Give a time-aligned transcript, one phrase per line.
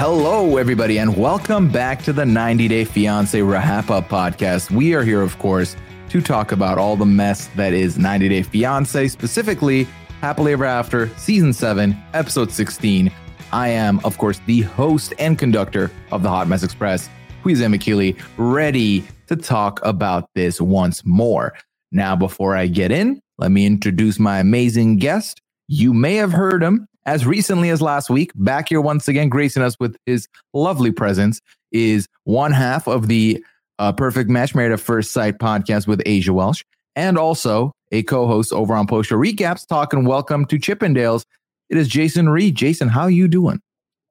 [0.00, 4.70] Hello, everybody, and welcome back to the 90 Day Fiance Wrap Up podcast.
[4.70, 5.76] We are here, of course,
[6.08, 9.86] to talk about all the mess that is 90 Day Fiance, specifically
[10.22, 13.12] Happily Ever After, Season 7, Episode 16.
[13.52, 17.10] I am, of course, the host and conductor of the Hot Mess Express,
[17.44, 21.52] Huize McKeely, ready to talk about this once more.
[21.92, 25.42] Now, before I get in, let me introduce my amazing guest.
[25.72, 29.62] You may have heard him as recently as last week, back here once again, gracing
[29.62, 33.44] us with his lovely presence, is one half of the
[33.78, 36.64] uh, Perfect Match Married at First Sight podcast with Asia Welsh,
[36.96, 41.24] and also a co host over on Post Show Recaps, talking welcome to Chippendales.
[41.68, 42.56] It is Jason Reed.
[42.56, 43.60] Jason, how you doing?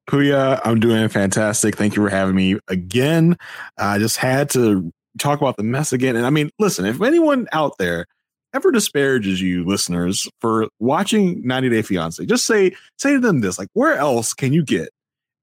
[0.09, 1.75] Puya, I'm doing fantastic.
[1.75, 3.37] Thank you for having me again.
[3.77, 6.15] I just had to talk about the mess again.
[6.15, 8.05] And I mean, listen, if anyone out there
[8.53, 13.59] ever disparages you listeners for watching 90 Day Fiance, just say say to them this:
[13.59, 14.89] like, where else can you get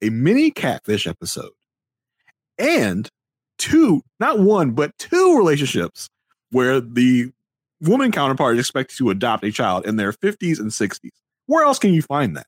[0.03, 1.53] a mini catfish episode
[2.59, 3.09] and
[3.59, 6.09] two, not one, but two relationships
[6.51, 7.31] where the
[7.81, 11.11] woman counterpart is expected to adopt a child in their 50s and 60s?
[11.47, 12.47] Where else can you find that?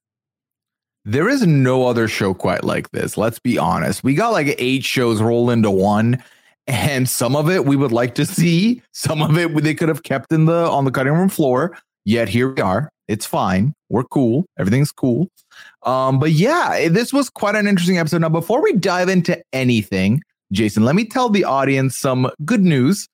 [1.04, 3.16] There is no other show quite like this.
[3.16, 4.04] Let's be honest.
[4.04, 6.22] We got like eight shows roll into one
[6.68, 8.82] and some of it we would like to see.
[8.92, 11.76] Some of it they could have kept in the on the cutting room floor.
[12.04, 12.90] Yet here we are.
[13.08, 13.74] It's fine.
[13.88, 14.44] We're cool.
[14.58, 15.28] Everything's cool.
[15.82, 18.20] Um but yeah this was quite an interesting episode.
[18.20, 23.08] Now before we dive into anything jason let me tell the audience some good news.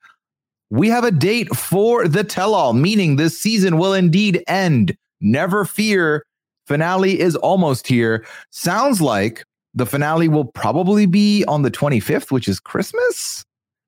[0.71, 4.97] We have a date for the tell all meaning this season will indeed end.
[5.21, 6.25] Never fear.
[6.66, 8.26] Finale is almost here.
[8.50, 9.44] Sounds like
[9.75, 13.45] the finale will probably be on the 25th, which is Christmas,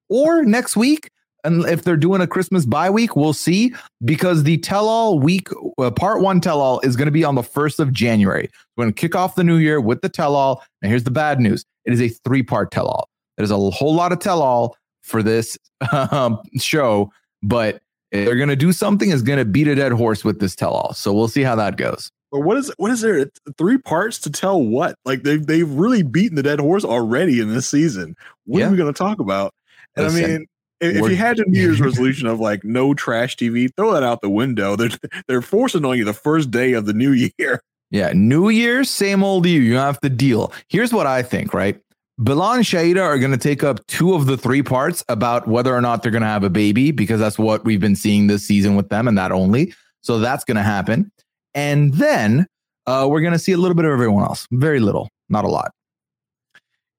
[0.08, 1.10] or next week.
[1.44, 3.72] And if they're doing a Christmas bye week, we'll see
[4.04, 5.48] because the tell all week,
[5.78, 8.50] uh, part one tell all is going to be on the 1st of January.
[8.76, 10.64] We're going to kick off the new year with the tell all.
[10.82, 13.08] And here's the bad news it is a three part tell all.
[13.36, 15.56] There's a whole lot of tell all for this
[15.92, 17.80] um, show, but
[18.10, 20.72] they're going to do something is going to beat a dead horse with this tell
[20.72, 20.94] all.
[20.94, 22.10] So we'll see how that goes.
[22.30, 23.26] But what is what is there
[23.56, 24.96] three parts to tell what?
[25.04, 28.16] Like they've they've really beaten the dead horse already in this season.
[28.44, 28.66] What yeah.
[28.66, 29.54] are we going to talk about?
[29.96, 30.46] And Listen, I mean,
[30.80, 34.02] if, if you had a New Year's resolution of like no trash TV, throw that
[34.02, 34.76] out the window.
[34.76, 34.90] They're
[35.28, 37.62] they're forcing on you the first day of the new year.
[37.90, 39.60] Yeah, New Year, same old you.
[39.60, 40.52] You have to deal.
[40.68, 41.80] Here's what I think, right?
[42.18, 45.74] Bilal and Shaeeda are going to take up two of the three parts about whether
[45.74, 48.44] or not they're going to have a baby because that's what we've been seeing this
[48.44, 49.74] season with them and that only.
[50.00, 51.12] So that's going to happen.
[51.56, 52.46] And then
[52.86, 54.46] uh, we're going to see a little bit of everyone else.
[54.52, 55.72] Very little, not a lot.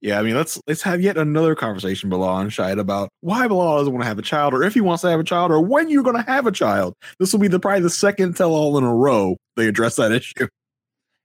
[0.01, 3.79] Yeah, I mean, let's let's have yet another conversation, Bilal and Shaeeda, about why Bilal
[3.79, 5.59] doesn't want to have a child, or if he wants to have a child, or
[5.59, 6.93] when you're going to have a child.
[7.19, 10.11] This will be the probably the second tell all in a row they address that
[10.11, 10.47] issue.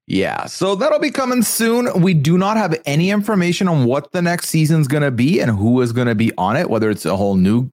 [0.06, 2.00] Yeah, so that'll be coming soon.
[2.00, 5.50] We do not have any information on what the next season's going to be and
[5.50, 7.68] who is going to be on it, whether it's a whole new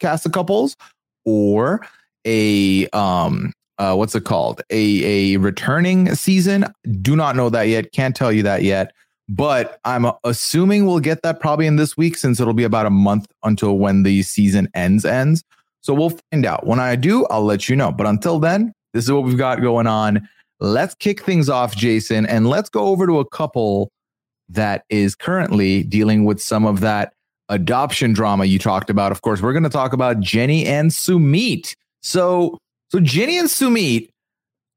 [0.00, 0.76] cast of couples
[1.24, 1.86] or
[2.26, 4.62] a um uh what's it called?
[4.70, 6.66] A a returning season.
[7.00, 7.92] Do not know that yet.
[7.92, 8.92] Can't tell you that yet.
[9.28, 12.90] But I'm assuming we'll get that probably in this week since it'll be about a
[12.90, 15.42] month until when the season ends ends.
[15.80, 16.66] So we'll find out.
[16.66, 17.90] When I do, I'll let you know.
[17.92, 20.28] But until then, this is what we've got going on
[20.60, 23.90] let's kick things off, Jason, and let's go over to a couple
[24.48, 27.12] that is currently dealing with some of that
[27.48, 29.12] adoption drama you talked about.
[29.12, 31.74] Of course, we're going to talk about Jenny and Sumit.
[32.02, 34.10] So, so Jenny and Sumit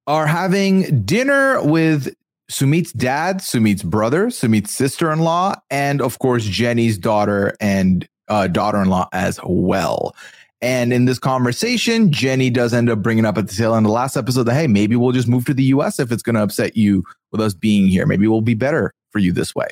[0.07, 2.13] are having dinner with
[2.49, 9.39] Sumit's dad, Sumit's brother, Sumit's sister-in-law, and of course Jenny's daughter and uh, daughter-in-law as
[9.43, 10.15] well.
[10.61, 13.89] And in this conversation, Jenny does end up bringing up at the tail end of
[13.89, 16.35] the last episode that, hey, maybe we'll just move to the US if it's going
[16.35, 18.05] to upset you with us being here.
[18.05, 19.67] Maybe we'll be better for you this way.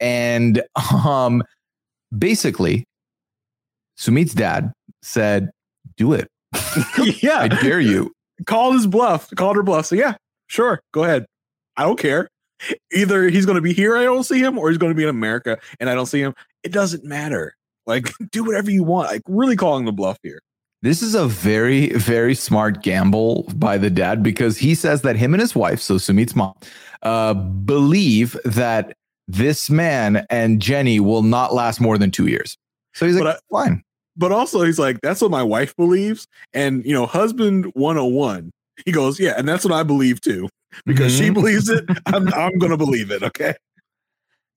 [0.00, 0.62] And
[1.04, 1.42] um,
[2.16, 2.84] basically,
[3.98, 4.72] Sumit's dad
[5.02, 5.50] said,
[5.96, 6.28] do it.
[7.22, 7.40] yeah.
[7.40, 8.12] I dare you.
[8.46, 9.86] Called his bluff, called her bluff.
[9.86, 10.16] So, yeah,
[10.48, 11.26] sure, go ahead.
[11.76, 12.28] I don't care.
[12.92, 15.02] Either he's going to be here, I don't see him, or he's going to be
[15.02, 16.34] in America and I don't see him.
[16.62, 17.54] It doesn't matter.
[17.86, 19.10] Like, do whatever you want.
[19.10, 20.40] Like, really calling the bluff here.
[20.82, 25.32] This is a very, very smart gamble by the dad because he says that him
[25.32, 26.54] and his wife, so Sumit's mom,
[27.02, 28.94] uh, believe that
[29.26, 32.58] this man and Jenny will not last more than two years.
[32.92, 33.82] So he's like, I, fine.
[34.16, 36.26] But also, he's like, that's what my wife believes.
[36.52, 38.52] And, you know, husband 101,
[38.84, 40.48] he goes, yeah, and that's what I believe too.
[40.86, 41.24] Because mm-hmm.
[41.24, 43.22] she believes it, I'm, I'm going to believe it.
[43.22, 43.54] Okay.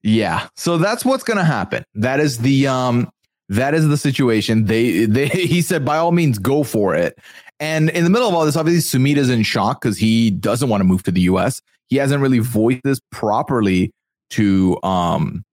[0.04, 0.48] Yeah.
[0.56, 1.84] So that's what's going to happen.
[1.96, 3.10] That is the um
[3.50, 4.66] that is the situation.
[4.66, 7.18] They they he said by all means go for it.
[7.60, 10.70] And in the middle of all this, obviously Sumit is in shock because he doesn't
[10.70, 11.62] want to move to the US.
[11.88, 13.92] He hasn't really voiced this properly
[14.32, 15.44] to um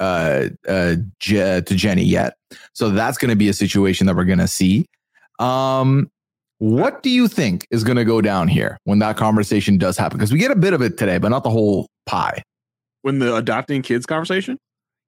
[0.00, 2.34] uh uh Je- to Jenny yet.
[2.74, 4.86] So that's going to be a situation that we're going to see.
[5.38, 6.10] Um
[6.58, 10.18] what do you think is going to go down here when that conversation does happen?
[10.18, 12.42] Because we get a bit of it today, but not the whole pie.
[13.00, 14.58] When the adopting kids conversation?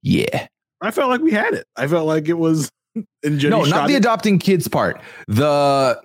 [0.03, 0.47] Yeah.
[0.81, 1.67] I felt like we had it.
[1.77, 2.71] I felt like it was.
[3.23, 3.99] In general no, not the it.
[3.99, 5.01] adopting kids part.
[5.29, 6.01] The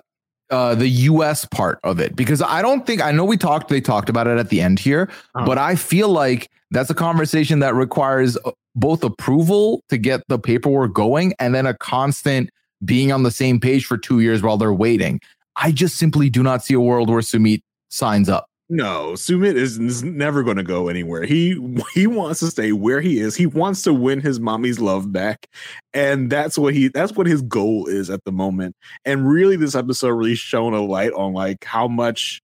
[0.50, 3.82] uh the US part of it because I don't think I know we talked they
[3.82, 5.46] talked about it at the end here uh-huh.
[5.46, 10.40] but I feel like that's a conversation that requires uh, both approval to get the
[10.40, 12.50] paperwork going and then a constant
[12.86, 15.20] being on the same page for 2 years while they're waiting.
[15.56, 18.48] I just simply do not see a world where Sumit signs up.
[18.70, 21.24] No, Sumit is, is never going to go anywhere.
[21.24, 21.58] He
[21.94, 23.36] he wants to stay where he is.
[23.36, 25.48] He wants to win his mommy's love back,
[25.94, 28.76] and that's what he that's what his goal is at the moment.
[29.06, 32.42] And really, this episode really shone a light on like how much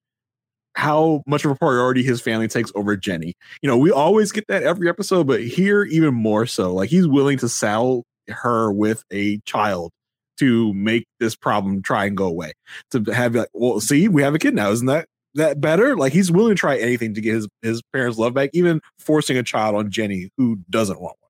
[0.76, 3.36] how much of a priority his family takes over Jenny.
[3.62, 6.74] You know, we always get that every episode, but here even more so.
[6.74, 9.92] Like he's willing to sell her with a child
[10.40, 12.54] to make this problem try and go away.
[12.92, 15.96] To have like, well, see, we have a kid now, isn't that that better.
[15.96, 19.38] Like he's willing to try anything to get his, his parents' love back, even forcing
[19.38, 21.30] a child on Jenny who doesn't want one.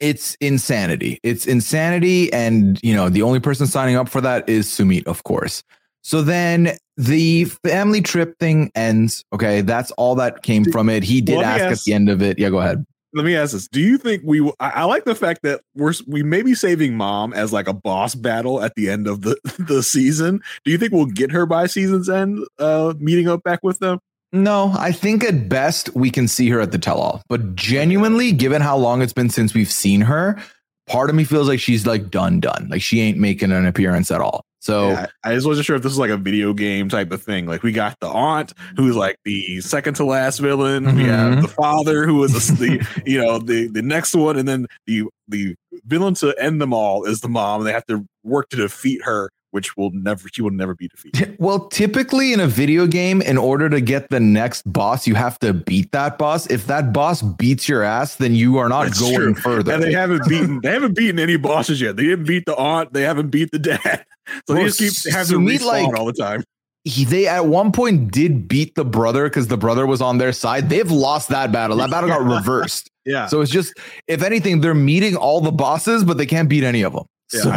[0.00, 1.18] It's insanity.
[1.22, 2.32] It's insanity.
[2.32, 5.62] And, you know, the only person signing up for that is Sumit, of course.
[6.02, 9.24] So then the family trip thing ends.
[9.32, 9.62] Okay.
[9.62, 11.02] That's all that came from it.
[11.02, 12.38] He did well, ask at the end of it.
[12.38, 14.40] Yeah, go ahead let me ask this: Do you think we?
[14.60, 17.72] I, I, like the fact that we're we may be saving mom as like a
[17.72, 20.40] boss battle at the end of the the season.
[20.64, 24.00] Do you think we'll get her by season's end, uh, meeting up back with them?
[24.30, 27.22] No, I think at best we can see her at the tell-all.
[27.30, 30.38] But genuinely, given how long it's been since we've seen her,
[30.86, 32.68] part of me feels like she's like done, done.
[32.70, 34.44] Like she ain't making an appearance at all.
[34.60, 37.22] So yeah, I just wasn't sure if this was like a video game type of
[37.22, 37.46] thing.
[37.46, 40.84] Like we got the aunt who's like the second to last villain.
[40.84, 40.96] Mm-hmm.
[40.96, 41.42] We have mm-hmm.
[41.42, 45.54] the father who is the you know the the next one, and then the the
[45.84, 47.60] villain to end them all is the mom.
[47.60, 50.88] And they have to work to defeat her, which will never he will never be
[50.88, 51.36] defeated.
[51.40, 55.38] Well, typically in a video game, in order to get the next boss, you have
[55.40, 56.46] to beat that boss.
[56.48, 59.34] If that boss beats your ass, then you are not That's going true.
[59.34, 59.72] further.
[59.72, 61.96] And they haven't beaten they haven't beaten any bosses yet.
[61.96, 62.92] They didn't beat the aunt.
[62.92, 64.04] They haven't beat the dad.
[64.46, 66.44] So well, they just keep having to respawn like, all the time.
[66.84, 70.34] He, they at one point did beat the brother because the brother was on their
[70.34, 70.68] side.
[70.68, 71.78] They've lost that battle.
[71.78, 72.90] That battle got reversed.
[73.06, 73.26] yeah.
[73.26, 73.72] So it's just,
[74.06, 77.06] if anything, they're meeting all the bosses, but they can't beat any of them.
[77.32, 77.50] Yeah, so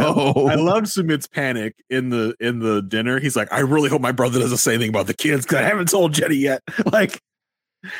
[0.48, 3.18] I, I love Sumit's panic in the in the dinner.
[3.20, 5.62] He's like, I really hope my brother doesn't say anything about the kids because I
[5.62, 6.62] haven't told Jenny yet.
[6.92, 7.20] like,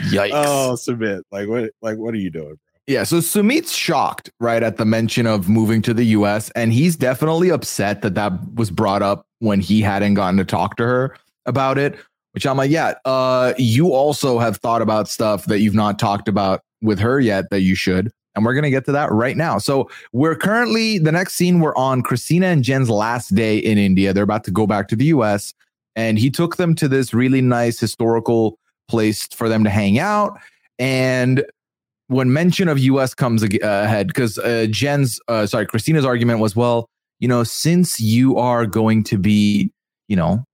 [0.05, 0.33] yikes!
[0.33, 1.71] Oh, Sumit, like what?
[1.81, 2.57] Like what are you doing?
[2.89, 6.51] Yeah, so Sumit's shocked, right, at the mention of moving to the US.
[6.51, 10.77] And he's definitely upset that that was brought up when he hadn't gotten to talk
[10.77, 11.97] to her about it.
[12.33, 16.29] which I'm like, yeah, uh, you also have thought about stuff that you've not talked
[16.29, 18.11] about with her yet that you should.
[18.35, 19.59] And we're going to get to that right now.
[19.59, 24.13] So we're currently, the next scene, we're on Christina and Jen's last day in India.
[24.13, 25.53] They're about to go back to the US.
[25.97, 28.59] And he took them to this really nice historical
[28.89, 30.39] place for them to hang out.
[30.79, 31.45] And
[32.09, 36.89] when mention of US comes ahead, because uh, Jen's, uh, sorry, Christina's argument was, well,
[37.21, 39.71] you know, since you are going to be,
[40.09, 40.45] you know,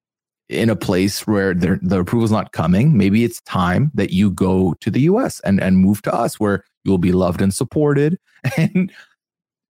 [0.48, 4.90] in a place where the approval's not coming, maybe it's time that you go to
[4.90, 8.18] the US and, and move to us where you'll be loved and supported.
[8.56, 8.90] And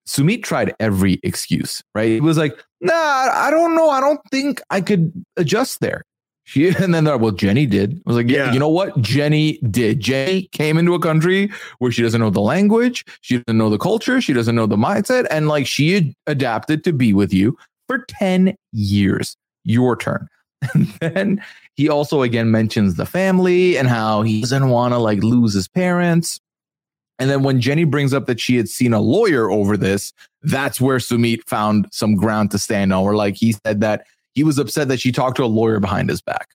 [0.06, 2.10] Sumit tried every excuse, right?
[2.10, 3.90] He was like, nah, I don't know.
[3.90, 6.04] I don't think I could adjust there.
[6.44, 7.94] She, and then well, Jenny did.
[7.94, 8.98] I was like, yeah, yeah, you know what?
[9.02, 10.00] Jenny did.
[10.00, 13.78] Jenny came into a country where she doesn't know the language, she doesn't know the
[13.78, 18.04] culture, she doesn't know the mindset, and like she adapted to be with you for
[18.08, 19.36] 10 years.
[19.64, 20.28] Your turn.
[20.74, 21.44] And then
[21.76, 25.68] he also again mentions the family and how he doesn't want to like lose his
[25.68, 26.40] parents.
[27.18, 30.80] And then when Jenny brings up that she had seen a lawyer over this, that's
[30.80, 33.04] where Sumit found some ground to stand on.
[33.04, 36.08] Where like he said that he was upset that she talked to a lawyer behind
[36.08, 36.48] his back.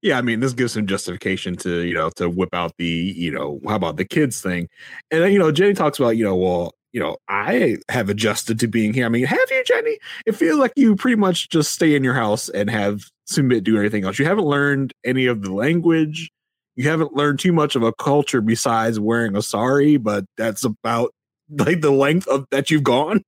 [0.00, 3.32] Yeah, I mean, this gives him justification to, you know, to whip out the, you
[3.32, 4.68] know, how about the kids thing?
[5.10, 8.58] And then, you know, Jenny talks about, you know, well, you know, I have adjusted
[8.60, 9.06] to being here.
[9.06, 9.98] I mean, have you, Jenny?
[10.24, 13.76] It feels like you pretty much just stay in your house and have Sumit do
[13.76, 14.18] everything else.
[14.18, 16.30] You haven't learned any of the language.
[16.78, 21.12] You haven't learned too much of a culture besides wearing a sari, but that's about
[21.50, 23.24] like the length of that you've gone.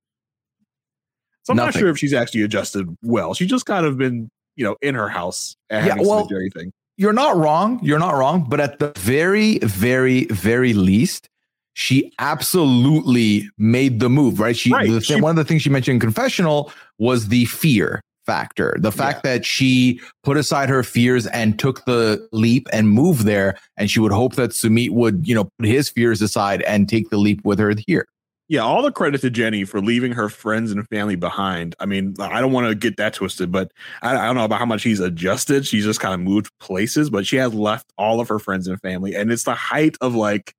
[1.42, 1.66] So I'm Nothing.
[1.66, 3.34] not sure if she's actually adjusted well.
[3.34, 6.70] She's just kind of been, you know, in her house and yeah, well, everything.
[6.96, 7.80] You're not wrong.
[7.82, 8.46] You're not wrong.
[8.48, 11.28] But at the very, very, very least,
[11.72, 14.56] she absolutely made the move, right?
[14.56, 14.88] She, right.
[14.88, 18.76] The, she one of the things she mentioned in confessional was the fear factor.
[18.78, 19.32] The fact yeah.
[19.32, 23.98] that she put aside her fears and took the leap and moved there, and she
[23.98, 27.44] would hope that Sumit would, you know, put his fears aside and take the leap
[27.44, 28.06] with her here
[28.50, 31.76] yeah, all the credit to Jenny for leaving her friends and family behind.
[31.78, 33.70] I mean, I don't want to get that twisted, but
[34.02, 35.64] I, I, don't know about how much she's adjusted.
[35.68, 38.80] She's just kind of moved places, but she has left all of her friends and
[38.80, 39.14] family.
[39.14, 40.52] And it's the height of like,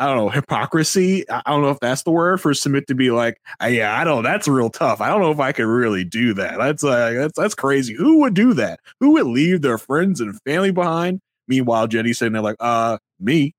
[0.00, 1.28] I don't know, hypocrisy.
[1.28, 4.02] I don't know if that's the word for Sumit to be like, ah, yeah, I
[4.02, 4.22] don't.
[4.22, 5.02] That's real tough.
[5.02, 6.56] I don't know if I could really do that.
[6.56, 7.92] That's uh, that's that's crazy.
[7.92, 8.80] Who would do that?
[9.00, 11.20] Who would leave their friends and family behind?
[11.48, 13.54] Meanwhile, Jenny's sitting there like, uh, me.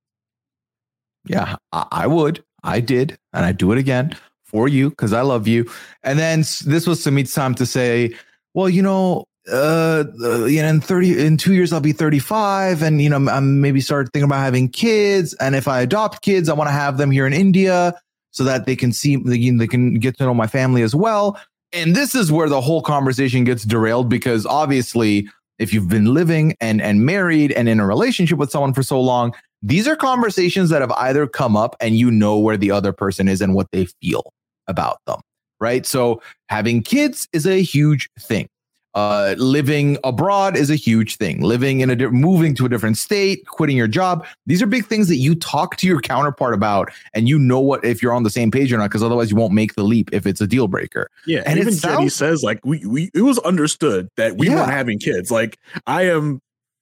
[1.25, 2.43] Yeah, I, I would.
[2.63, 5.69] I did, and I do it again for you because I love you.
[6.01, 8.15] And then this was Sumit's time to say,
[8.55, 12.81] well, you know, uh, uh, you know, in 30, in two years, I'll be 35
[12.81, 15.33] and, you know, I'm maybe start thinking about having kids.
[15.35, 17.99] And if I adopt kids, I want to have them here in India
[18.31, 21.39] so that they can see, they can get to know my family as well.
[21.73, 26.55] And this is where the whole conversation gets derailed because obviously if you've been living
[26.59, 30.69] and, and married and in a relationship with someone for so long, these are conversations
[30.69, 33.67] that have either come up and you know where the other person is and what
[33.71, 34.33] they feel
[34.67, 35.19] about them,
[35.59, 35.85] right?
[35.85, 38.49] So having kids is a huge thing.
[38.93, 41.41] Uh, living abroad is a huge thing.
[41.41, 44.25] Living in a di- moving to a different state, quitting your job.
[44.45, 47.85] These are big things that you talk to your counterpart about, and you know what
[47.85, 50.09] if you're on the same page or not, because otherwise you won't make the leap
[50.11, 51.09] if it's a deal breaker.
[51.25, 54.55] Yeah, and even Jenny says like we we it was understood that we yeah.
[54.55, 55.31] weren't having kids.
[55.31, 55.57] Like
[55.87, 56.41] I am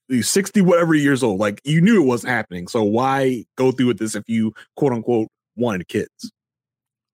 [0.09, 1.39] 60 whatever years old.
[1.39, 2.67] Like you knew it wasn't happening.
[2.67, 6.31] So why go through with this if you quote unquote wanted kids?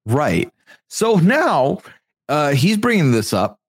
[0.06, 0.50] Right.
[0.90, 1.80] So now
[2.30, 3.60] uh, he's bringing this up.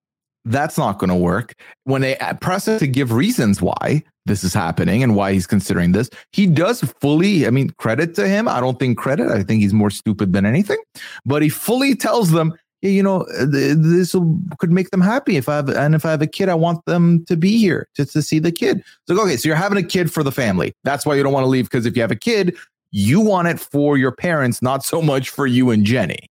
[0.49, 1.55] That's not going to work.
[1.85, 5.91] When they press it to give reasons why this is happening and why he's considering
[5.91, 8.47] this, he does fully, I mean, credit to him.
[8.47, 9.29] I don't think credit.
[9.29, 10.79] I think he's more stupid than anything,
[11.25, 14.15] but he fully tells them, you know, this
[14.59, 15.37] could make them happy.
[15.37, 17.89] If I have, and if I have a kid, I want them to be here
[17.97, 18.85] just to see the kid.
[19.09, 20.75] So, okay, so you're having a kid for the family.
[20.85, 21.65] That's why you don't want to leave.
[21.65, 22.57] Because if you have a kid,
[22.93, 26.29] you want it for your parents, not so much for you and Jenny.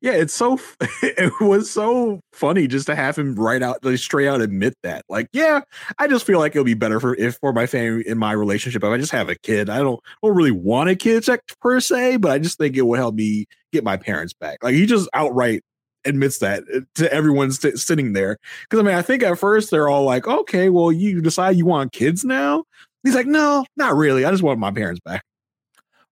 [0.00, 0.58] Yeah, it's so
[1.02, 5.04] it was so funny just to have him right out like straight out admit that.
[5.08, 5.60] Like, yeah,
[5.98, 8.84] I just feel like it'll be better for if for my family in my relationship
[8.84, 9.68] if I just have a kid.
[9.68, 11.26] I don't don't really want a kid
[11.60, 14.62] per se, but I just think it will help me get my parents back.
[14.62, 15.62] Like he just outright
[16.04, 18.38] admits that uh, to everyone st- sitting there.
[18.62, 21.66] Because I mean, I think at first they're all like, "Okay, well, you decide you
[21.66, 22.62] want kids now."
[23.02, 24.24] He's like, "No, not really.
[24.24, 25.24] I just want my parents back."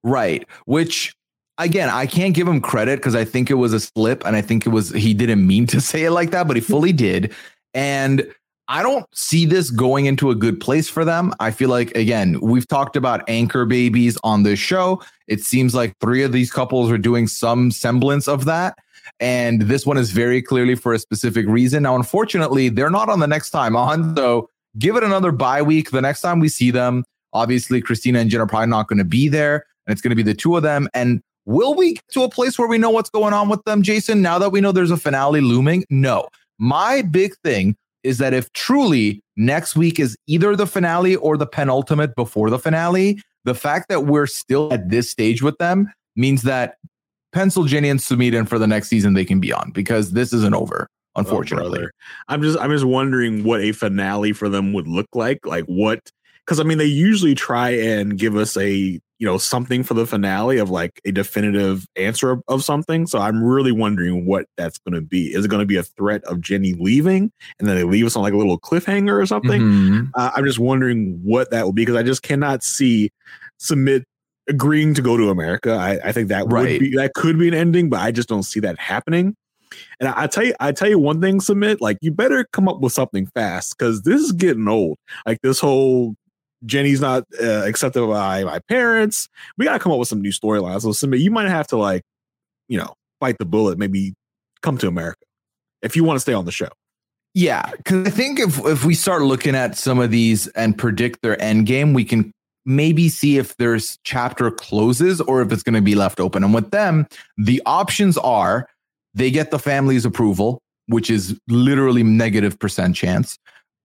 [0.02, 0.46] Right.
[0.66, 1.14] Which
[1.58, 4.42] again, I can't give him credit because I think it was a slip, and I
[4.42, 7.34] think it was he didn't mean to say it like that, but he fully did.
[7.74, 8.26] And
[8.68, 11.32] I don't see this going into a good place for them.
[11.38, 15.00] I feel like, again, we've talked about anchor babies on this show.
[15.28, 18.76] It seems like three of these couples are doing some semblance of that.
[19.20, 21.84] And this one is very clearly for a specific reason.
[21.84, 24.14] Now, unfortunately, they're not on the next time on.
[24.26, 25.90] So give it another bye week.
[25.90, 29.04] The next time we see them, obviously Christina and Jen are probably not going to
[29.04, 30.88] be there, and it's going to be the two of them.
[30.92, 33.82] And will we get to a place where we know what's going on with them,
[33.82, 34.20] Jason?
[34.20, 36.28] Now that we know there's a finale looming, no.
[36.58, 41.46] My big thing is that if truly next week is either the finale or the
[41.46, 46.42] penultimate before the finale, the fact that we're still at this stage with them means
[46.42, 46.76] that
[47.34, 50.54] Jenny and Sumit in for the next season they can be on because this isn't
[50.54, 50.88] over.
[51.14, 51.88] Oh, unfortunately, oh,
[52.28, 55.44] I'm just I'm just wondering what a finale for them would look like.
[55.44, 56.00] Like what?
[56.44, 60.06] Because I mean, they usually try and give us a you know something for the
[60.06, 63.06] finale of like a definitive answer of, of something.
[63.06, 65.32] So I'm really wondering what that's going to be.
[65.32, 68.16] Is it going to be a threat of Jenny leaving and then they leave us
[68.16, 69.62] on like a little cliffhanger or something?
[69.62, 70.04] Mm-hmm.
[70.14, 73.10] Uh, I'm just wondering what that will be because I just cannot see
[73.58, 74.04] Sumit
[74.48, 75.72] agreeing to go to America.
[75.72, 76.72] I, I think that right.
[76.72, 79.34] would be that could be an ending, but I just don't see that happening.
[79.98, 81.78] And I, I tell you, I tell you one thing, Sumit.
[81.80, 84.98] like you better come up with something fast because this is getting old.
[85.24, 86.16] Like this whole
[86.66, 89.28] Jenny's not uh, accepted by my parents.
[89.56, 90.82] We gotta come up with some new storylines.
[90.82, 92.02] So Sumit, you might have to like,
[92.68, 93.78] you know, bite the bullet.
[93.78, 94.14] Maybe
[94.62, 95.24] come to America
[95.82, 96.68] if you want to stay on the show.
[97.34, 101.22] Yeah, because I think if if we start looking at some of these and predict
[101.22, 102.32] their end game, we can
[102.64, 106.42] maybe see if there's chapter closes or if it's going to be left open.
[106.42, 107.06] And with them,
[107.36, 108.68] the options are
[109.14, 113.38] they get the family's approval, which is literally negative percent chance.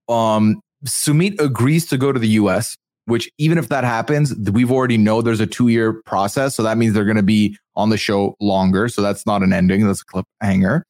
[0.09, 4.97] Um, Sumit agrees to go to the US, which even if that happens, we've already
[4.97, 6.55] know there's a two year process.
[6.55, 8.87] So that means they're going to be on the show longer.
[8.87, 9.85] So that's not an ending.
[9.85, 10.83] That's a cliffhanger.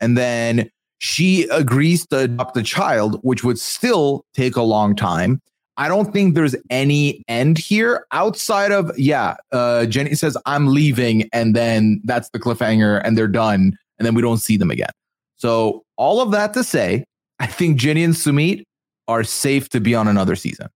[0.00, 5.40] And then she agrees to adopt the child, which would still take a long time.
[5.78, 9.36] I don't think there's any end here outside of yeah.
[9.52, 14.14] Uh, Jenny says I'm leaving, and then that's the cliffhanger, and they're done, and then
[14.14, 14.88] we don't see them again.
[15.36, 17.04] So all of that to say,
[17.40, 18.64] I think Jenny and Sumit
[19.08, 20.68] are safe to be on another season.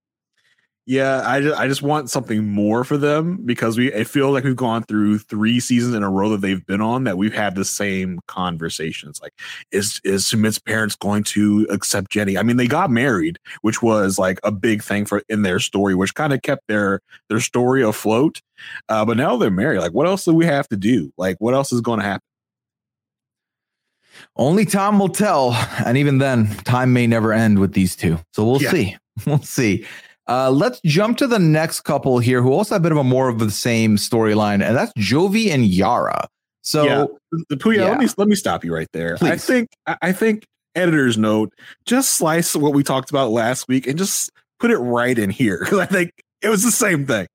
[0.87, 4.43] Yeah, I just, I just want something more for them because we I feel like
[4.43, 7.55] we've gone through three seasons in a row that they've been on that we've had
[7.55, 9.21] the same conversations.
[9.23, 9.33] Like,
[9.71, 12.37] is is Sumit's parents going to accept Jenny?
[12.37, 15.95] I mean, they got married, which was like a big thing for in their story,
[15.95, 18.41] which kind of kept their their story afloat.
[18.89, 19.79] Uh, but now they're married.
[19.81, 21.13] Like, what else do we have to do?
[21.17, 22.30] Like, what else is going to happen?
[24.37, 25.53] Only time will tell,
[25.85, 28.19] and even then, time may never end with these two.
[28.33, 28.71] So we'll yeah.
[28.71, 28.97] see.
[29.27, 29.87] We'll see.
[30.29, 33.05] Uh, let's jump to the next couple here who also have a bit of a
[33.05, 36.27] more of the same storyline, and that's Jovi and Yara.
[36.63, 37.07] So, yeah.
[37.57, 37.85] Puya, yeah.
[37.91, 39.17] let me let me stop you right there.
[39.17, 39.31] Please.
[39.31, 41.53] I think I think editor's note
[41.85, 44.31] just slice what we talked about last week and just
[44.61, 47.27] put it right in here because I think it was the same thing.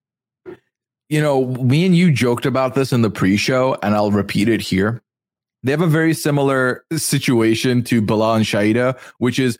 [1.09, 4.59] You know, me and you joked about this in the pre-show, and I'll repeat it
[4.59, 5.03] here.
[5.65, 9.57] They have a very similar situation to Bilal and Shaeeda, which is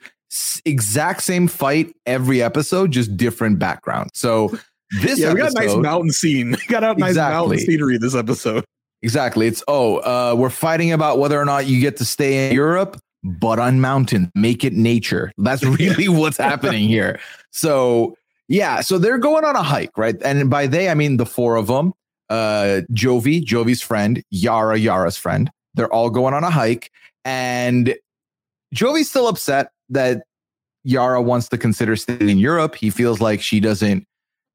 [0.64, 4.12] exact same fight every episode, just different background.
[4.14, 4.50] So
[5.02, 6.52] this yeah, episode, we got a nice mountain scene.
[6.52, 7.36] We got a nice exactly.
[7.36, 8.64] mountain scenery this episode.
[9.02, 9.48] Exactly.
[9.48, 13.00] It's oh, uh, we're fighting about whether or not you get to stay in Europe,
[13.24, 15.32] but on mountain, make it nature.
[15.40, 17.20] That's really what's happening here.
[17.50, 18.16] So
[18.48, 20.16] yeah, so they're going on a hike, right?
[20.24, 21.94] And by they, I mean the four of them.
[22.30, 25.50] Uh, Jovi, Jovi's friend, Yara, Yara's friend.
[25.76, 26.92] They're all going on a hike,
[27.24, 27.96] and
[28.74, 30.24] Jovi's still upset that
[30.84, 32.76] Yara wants to consider staying in Europe.
[32.76, 34.06] He feels like she doesn't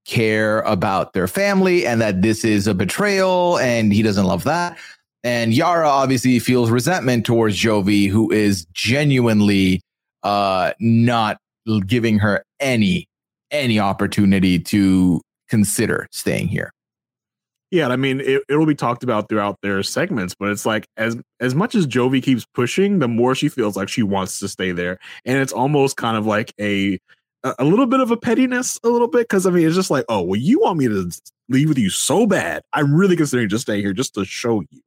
[0.07, 4.79] care about their family and that this is a betrayal and he doesn't love that.
[5.23, 9.83] And Yara obviously feels resentment towards Jovi, who is genuinely
[10.23, 11.39] uh, not
[11.87, 13.07] giving her any
[13.51, 16.71] any opportunity to consider staying here.
[17.71, 21.17] Yeah, I mean, it, it'll be talked about throughout their segments, but it's like as
[21.39, 24.73] as much as Jovi keeps pushing, the more she feels like she wants to stay
[24.73, 26.99] there, and it's almost kind of like a
[27.45, 30.05] a little bit of a pettiness, a little bit, because I mean, it's just like,
[30.09, 31.11] oh, well, you want me to
[31.49, 32.63] leave with you so bad.
[32.73, 34.81] I'm really considering just staying here just to show you.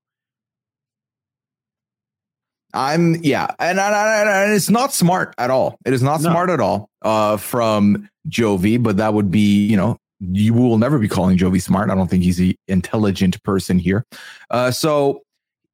[2.74, 5.78] I'm yeah, and, and, and, it's not smart at all.
[5.86, 6.32] It is not no.
[6.32, 9.98] smart at all uh, from Jovi, but that would be you know
[10.32, 11.90] you will never be calling Jovi smart.
[11.90, 14.06] I don't think he's an intelligent person here.
[14.50, 15.22] Uh, so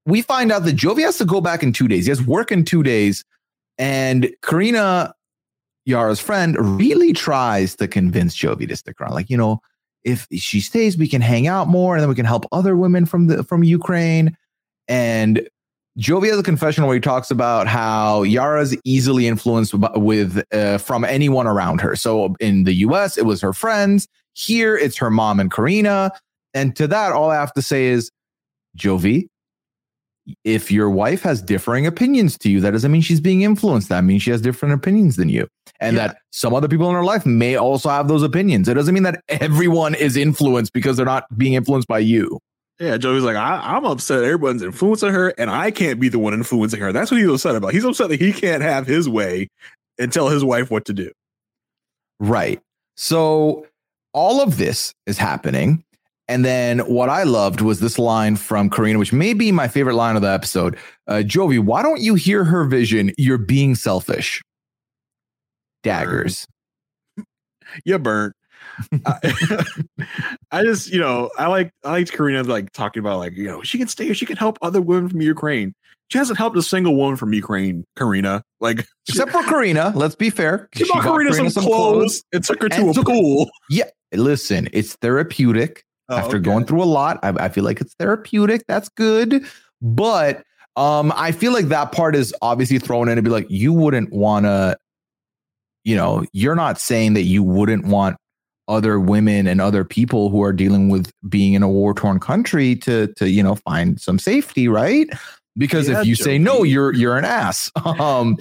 [0.05, 2.05] we find out that Jovi has to go back in two days.
[2.05, 3.23] He has work in two days.
[3.77, 5.13] And Karina,
[5.85, 9.13] Yara's friend, really tries to convince Jovi to stick around.
[9.13, 9.59] Like, you know,
[10.03, 13.05] if she stays, we can hang out more and then we can help other women
[13.05, 14.35] from the from Ukraine.
[14.87, 15.47] And
[15.97, 21.03] Jovi has a confession where he talks about how Yara's easily influenced with uh, from
[21.03, 21.95] anyone around her.
[21.95, 24.07] So in the US, it was her friends.
[24.39, 26.11] Here, it's her mom and Karina.
[26.53, 28.09] And to that, all I have to say is,
[28.77, 29.27] Jovi,
[30.45, 33.89] if your wife has differing opinions to you, that doesn't mean she's being influenced.
[33.89, 35.47] That means she has different opinions than you.
[35.81, 36.07] And yeah.
[36.07, 38.69] that some other people in her life may also have those opinions.
[38.69, 42.39] It doesn't mean that everyone is influenced because they're not being influenced by you.
[42.79, 46.33] Yeah, Jovi's like, I, am upset everyone's influencing her, and I can't be the one
[46.33, 46.93] influencing her.
[46.93, 47.73] That's what he's upset about.
[47.73, 49.49] He's upset that he can't have his way
[49.97, 51.11] and tell his wife what to do.
[52.21, 52.61] Right.
[52.95, 53.67] So
[54.13, 55.83] all of this is happening.
[56.27, 59.95] And then what I loved was this line from Karina, which may be my favorite
[59.95, 60.77] line of the episode.
[61.07, 63.11] Uh, Jovi, why don't you hear her vision?
[63.17, 64.41] You're being selfish.
[65.81, 66.45] Daggers.
[67.85, 68.35] you burnt.
[69.05, 69.33] I,
[70.51, 73.63] I, just, you know, I like I liked Karina like talking about like, you know,
[73.63, 75.73] she can stay here, she can help other women from Ukraine.
[76.09, 78.43] She hasn't helped a single woman from Ukraine, Karina.
[78.59, 80.69] Like except for Karina, let's be fair.
[80.73, 83.49] She, she bought Karina, Karina some, some clothes, clothes and took her to a pool.
[83.69, 83.85] yeah.
[84.11, 85.83] Listen, it's therapeutic.
[86.09, 86.43] Oh, After okay.
[86.43, 88.63] going through a lot, I, I feel like it's therapeutic.
[88.67, 89.45] That's good.
[89.81, 90.43] But
[90.75, 94.11] um, I feel like that part is obviously thrown in to be like, you wouldn't
[94.11, 94.77] want to,
[95.83, 98.17] you know, you're not saying that you wouldn't want
[98.67, 102.75] other women and other people who are dealing with being in a war torn country
[102.75, 105.09] to to you know find some safety, right?
[105.57, 107.71] Because yeah, if you say no, you're you're an ass.
[107.85, 108.37] Um,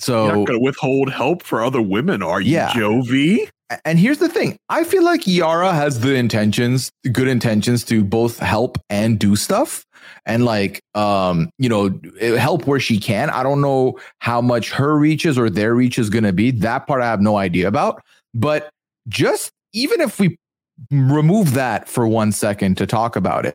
[0.00, 2.70] so you're not going to withhold help for other women, are you, yeah.
[2.70, 3.48] Jovi?
[3.84, 8.38] And here's the thing: I feel like Yara has the intentions, good intentions, to both
[8.38, 9.84] help and do stuff,
[10.26, 11.98] and like, um, you know,
[12.36, 13.30] help where she can.
[13.30, 16.50] I don't know how much her reaches or their reach is going to be.
[16.50, 18.02] That part I have no idea about.
[18.34, 18.70] But
[19.08, 20.36] just even if we
[20.90, 23.54] remove that for one second to talk about it,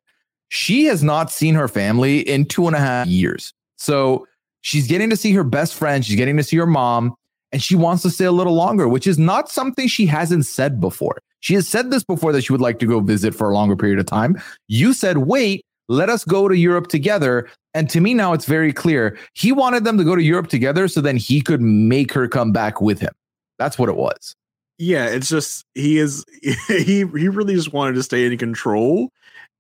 [0.50, 3.54] she has not seen her family in two and a half years.
[3.78, 4.28] So
[4.62, 6.04] she's getting to see her best friend.
[6.04, 7.16] She's getting to see her mom,
[7.52, 10.80] and she wants to stay a little longer, which is not something she hasn't said
[10.80, 11.20] before.
[11.40, 13.76] She has said this before that she would like to go visit for a longer
[13.76, 14.42] period of time.
[14.68, 17.50] You said, wait, let us go to Europe together.
[17.74, 20.88] And to me, now it's very clear he wanted them to go to Europe together
[20.88, 23.14] so then he could make her come back with him.
[23.58, 24.36] That's what it was
[24.80, 26.26] yeah, it's just he is
[26.68, 29.10] he he really just wanted to stay in control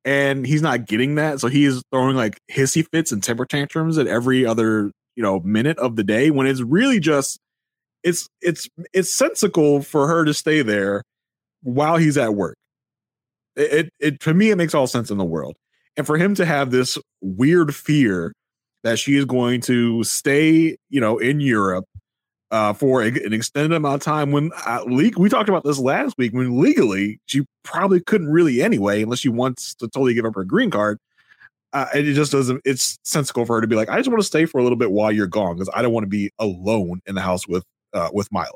[0.05, 1.39] and he's not getting that.
[1.39, 5.39] So he is throwing like hissy fits and temper tantrums at every other, you know,
[5.41, 7.39] minute of the day when it's really just
[8.03, 11.03] it's it's it's sensical for her to stay there
[11.63, 12.55] while he's at work.
[13.55, 15.55] It, it, it to me it makes all sense in the world.
[15.97, 18.33] And for him to have this weird fear
[18.83, 21.85] that she is going to stay, you know, in Europe
[22.51, 26.17] uh, for an extended amount of time when uh, le- we talked about this last
[26.17, 30.35] week when legally she probably couldn't really anyway unless she wants to totally give up
[30.35, 30.99] her green card.
[31.71, 34.19] Uh, and it just doesn't it's sensible for her to be like i just want
[34.19, 36.31] to stay for a little bit while you're gone because i don't want to be
[36.39, 38.47] alone in the house with uh, with Mylah.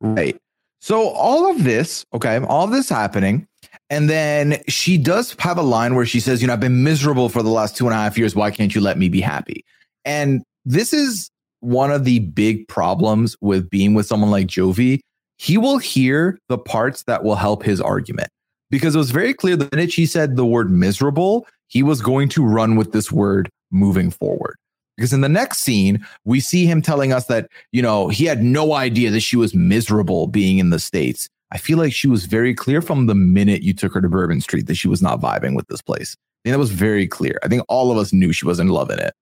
[0.00, 0.40] Right.
[0.80, 3.46] So all of this okay all this happening
[3.90, 7.28] and then she does have a line where she says you know i've been miserable
[7.28, 8.34] for the last two and a half years.
[8.34, 9.62] Why can't you let me be happy?
[10.06, 15.00] And this is one of the big problems with being with someone like Jovi.
[15.36, 18.28] He will hear the parts that will help his argument
[18.70, 22.28] because it was very clear the minute she said the word miserable, he was going
[22.30, 24.56] to run with this word moving forward.
[24.96, 28.42] Because in the next scene, we see him telling us that, you know, he had
[28.42, 31.28] no idea that she was miserable being in the States.
[31.52, 34.40] I feel like she was very clear from the minute you took her to Bourbon
[34.40, 36.16] Street that she was not vibing with this place.
[36.18, 37.38] I mean, that was very clear.
[37.44, 39.14] I think all of us knew she wasn't loving it.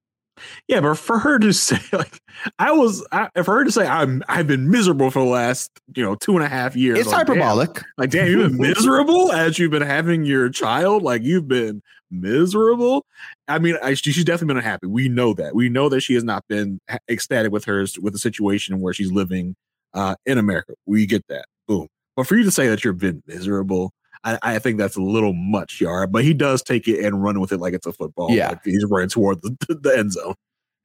[0.68, 2.20] Yeah, but for her to say like
[2.58, 6.02] I was, I, for her to say I'm, I've been miserable for the last you
[6.02, 6.98] know two and a half years.
[6.98, 7.74] It's like, hyperbolic.
[7.74, 11.02] Damn, like damn, you've been miserable as you've been having your child.
[11.02, 13.04] Like you've been miserable.
[13.48, 14.86] I mean, I, she's definitely been unhappy.
[14.86, 15.54] We know that.
[15.54, 19.12] We know that she has not been ecstatic with hers with the situation where she's
[19.12, 19.56] living
[19.94, 20.74] uh, in America.
[20.86, 21.46] We get that.
[21.66, 21.88] Boom.
[22.16, 23.92] But for you to say that you've been miserable,
[24.26, 26.08] I, I, think that's a little much, Yara.
[26.08, 28.30] But he does take it and run with it like it's a football.
[28.30, 30.34] Yeah, like he's running toward the, the end zone.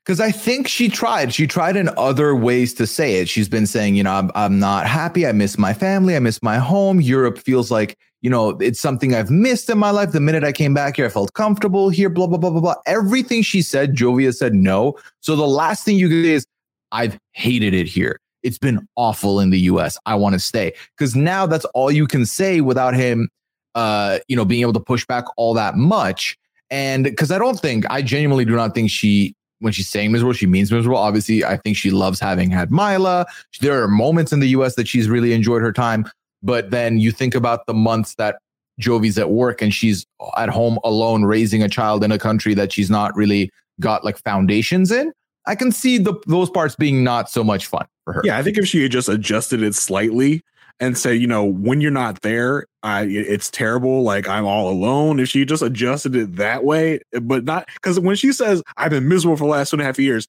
[0.05, 1.33] Because I think she tried.
[1.33, 3.29] She tried in other ways to say it.
[3.29, 5.27] She's been saying, you know, I'm, I'm not happy.
[5.27, 6.15] I miss my family.
[6.15, 7.01] I miss my home.
[7.01, 10.11] Europe feels like, you know, it's something I've missed in my life.
[10.11, 12.75] The minute I came back here, I felt comfortable here, blah, blah, blah, blah, blah.
[12.87, 14.95] Everything she said, Jovia said no.
[15.19, 16.47] So the last thing you can say is,
[16.91, 18.19] I've hated it here.
[18.43, 19.97] It's been awful in the US.
[20.05, 20.73] I want to stay.
[20.97, 23.29] Because now that's all you can say without him
[23.75, 26.37] uh, you know, being able to push back all that much.
[26.69, 30.33] And because I don't think, I genuinely do not think she, when she's saying miserable,
[30.33, 30.97] she means miserable.
[30.97, 33.25] Obviously, I think she loves having had Mylah.
[33.59, 36.09] There are moments in the US that she's really enjoyed her time.
[36.43, 38.39] But then you think about the months that
[38.79, 40.05] Jovi's at work and she's
[40.37, 44.17] at home alone raising a child in a country that she's not really got like
[44.23, 45.11] foundations in.
[45.45, 48.21] I can see the those parts being not so much fun for her.
[48.23, 50.41] Yeah, I think if she had just adjusted it slightly,
[50.81, 54.01] and say, you know, when you're not there, I it's terrible.
[54.01, 55.19] Like I'm all alone.
[55.19, 59.07] If she just adjusted it that way, but not because when she says I've been
[59.07, 60.27] miserable for the last two and a half years,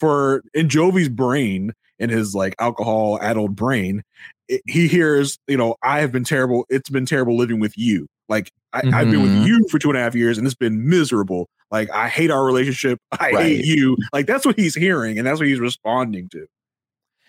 [0.00, 4.02] for in Jovi's brain, in his like alcohol addled brain,
[4.48, 6.66] it, he hears, you know, I have been terrible.
[6.68, 8.08] It's been terrible living with you.
[8.32, 9.46] Like I, have been with Mhm.
[9.46, 11.48] you for two and a half years, and it's been miserable.
[11.70, 12.98] Like I hate our relationship.
[13.20, 13.44] I Right.
[13.44, 13.96] hate you.
[14.14, 16.46] Like that's what he's hearing, and that's what he's responding to.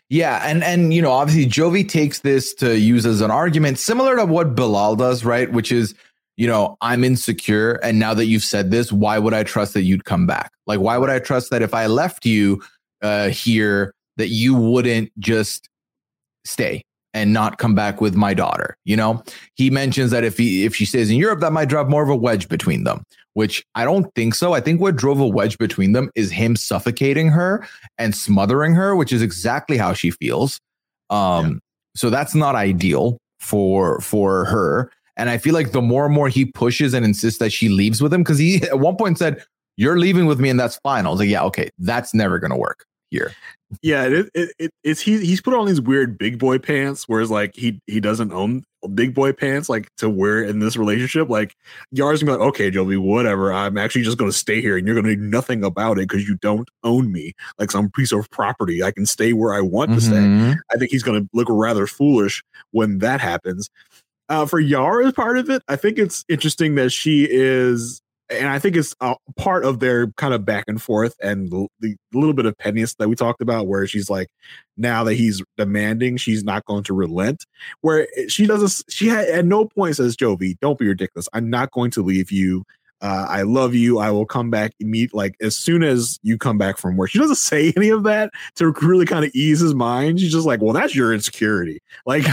[0.10, 4.16] Yeah, and and you know, obviously Jovi takes this to use as an argument similar
[4.16, 5.52] to what Bilal does, right?
[5.52, 5.94] Which is,
[6.38, 9.84] you know, I'm insecure and now that you've said this, why would I trust that
[9.84, 10.52] you'd come back?
[10.68, 12.62] Like why would I trust that if I left you
[13.02, 15.68] uh here that you wouldn't just
[16.46, 19.24] stay and not come back with my daughter, you know?
[19.56, 22.10] He mentions that if he if she stays in Europe that might drive more of
[22.10, 24.54] a wedge between them, which I don't think so.
[24.54, 28.96] I think what drove a wedge between them is him suffocating her and smothering her,
[28.96, 30.60] which is exactly how she feels.
[31.10, 31.60] Um,
[31.96, 34.92] so that's not ideal for for her.
[35.16, 38.02] And I feel like the more and more he pushes and insists that she leaves
[38.02, 39.44] with him, because he at one point said,
[39.78, 41.06] You're leaving with me, and that's fine.
[41.06, 43.34] I was like, Yeah, okay, that's never gonna work here.
[43.82, 47.32] Yeah, it, it, it it's he he's put on these weird big boy pants, whereas
[47.32, 51.30] like he he doesn't own big boy pants like to wear in this relationship.
[51.30, 51.56] Like
[51.92, 53.52] Yar's gonna be like, okay, Jovi, whatever.
[53.54, 56.38] I'm actually just gonna stay here, and you're gonna do nothing about it because you
[56.42, 58.84] don't own me like some piece of property.
[58.84, 60.16] I can stay where I want to stay.
[60.16, 60.58] Mhm.
[60.72, 63.70] I think he's to look rather foolish when that happens.
[64.30, 68.48] Uh, for Yara as part of it, I think it's interesting that she is, and
[68.48, 71.96] I think it's a part of their kind of back and forth and the, the
[72.14, 74.30] little bit of pettiness that we talked about, where she's like,
[74.78, 77.46] now that he's demanding, she's not going to relent.
[77.82, 81.28] Where she doesn't, she had, at no point says, Jovi, don't be ridiculous.
[81.34, 82.64] I'm not going to leave you.
[83.02, 84.00] Uh, I love you.
[84.00, 87.10] I will come back meet like as soon as you come back from work.
[87.10, 90.22] She doesn't say any of that to really kind of ease his mind.
[90.22, 91.82] She's just like, well, that's your insecurity.
[92.06, 92.24] Like,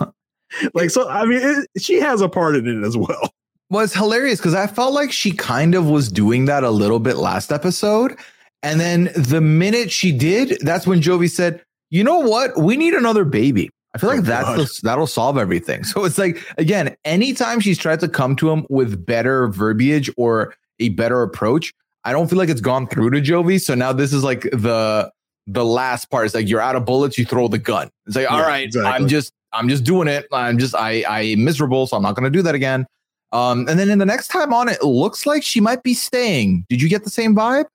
[0.74, 1.08] like so.
[1.08, 3.30] I mean, it, she has a part in it as well.
[3.70, 7.00] Well, it's hilarious because I felt like she kind of was doing that a little
[7.00, 8.16] bit last episode.
[8.62, 12.56] And then the minute she did, that's when Jovi said, you know what?
[12.58, 13.70] We need another baby.
[13.94, 15.82] I feel like Oh, that's the, that'll solve everything.
[15.84, 20.54] So it's like, again, anytime she's tried to come to him with better verbiage or
[20.78, 21.72] a better approach,
[22.04, 23.60] I don't feel like it's gone through to Jovi.
[23.60, 25.10] So now this is like the
[25.48, 26.26] the last part.
[26.26, 27.88] It's like you're out of bullets, you throw the gun.
[28.06, 28.92] It's like, all Yeah, right, exactly.
[28.92, 30.26] I'm just I'm just doing it.
[30.32, 32.86] I'm just I I'm miserable, so I'm not gonna do that again.
[33.36, 36.64] Um, and then in the next time on, it looks like she might be staying.
[36.70, 37.66] Did you get the same vibe?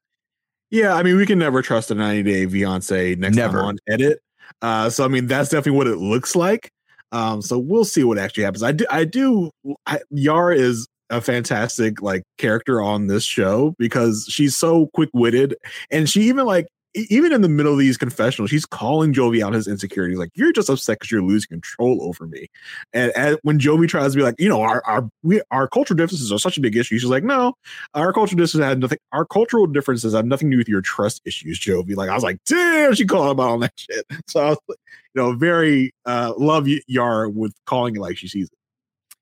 [0.72, 3.60] Yeah, I mean, we can never trust a 90 day Fiance next Never.
[3.60, 4.22] time on edit.
[4.64, 6.72] Uh, so I mean, that's definitely what it looks like.
[7.12, 8.64] Um, so we'll see what actually happens.
[8.64, 9.52] I do, I do.
[9.86, 15.56] I, Yara is a fantastic like character on this show because she's so quick witted,
[15.92, 19.54] and she even like even in the middle of these confessionals, she's calling Jovi out
[19.54, 20.18] his insecurities.
[20.18, 22.48] Like, you're just upset because you're losing control over me.
[22.94, 25.96] And, and when Jovi tries to be like, you know, our our we our cultural
[25.98, 27.54] differences are such a big issue, she's like, no,
[27.94, 28.98] our cultural differences have nothing.
[29.12, 31.96] Our cultural differences have nothing to do with your trust issues, Jovi.
[31.96, 34.06] Like, I was like, damn, she called him out on that shit.
[34.28, 34.78] So, I was, like,
[35.14, 38.58] you know, very uh love Yara with calling it like she sees it.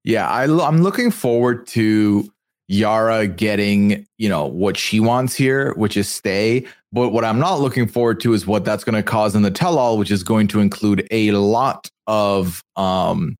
[0.03, 2.29] Yeah, I, I'm looking forward to
[2.69, 6.65] Yara getting, you know, what she wants here, which is stay.
[6.93, 9.49] But what I'm not looking forward to is what that's going to cause in the
[9.51, 13.35] tell all, which is going to include a lot of, um,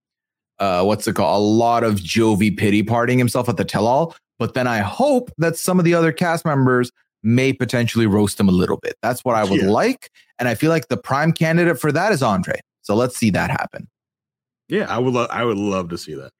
[0.57, 1.39] uh, what's it called?
[1.39, 4.15] A lot of Jovi pity partying himself at the tell all.
[4.39, 8.49] But then I hope that some of the other cast members may potentially roast him
[8.49, 8.95] a little bit.
[9.03, 9.69] That's what I would Yeah.
[9.69, 10.09] like.
[10.39, 12.59] And I feel like the prime candidate for that is Andre.
[12.81, 13.87] So let's see that happen.
[14.69, 16.31] Yeah, I would love I would love to see that.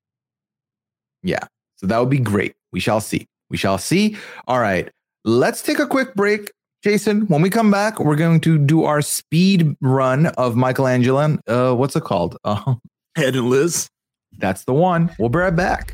[1.22, 1.46] Yeah.
[1.80, 2.54] So that would be great.
[2.72, 3.26] We shall see.
[3.50, 4.18] We shall see.
[4.48, 4.90] All right.
[5.24, 6.52] Let's take a quick break.
[6.84, 11.38] Jason, when we come back, we're going to do our speed run of Michelangelo.
[11.48, 12.38] Uh, what's it called?
[12.44, 12.76] Uh,
[13.18, 13.90] Ed and Liz.
[14.38, 15.14] that's the one.
[15.20, 15.94] We'll be right back.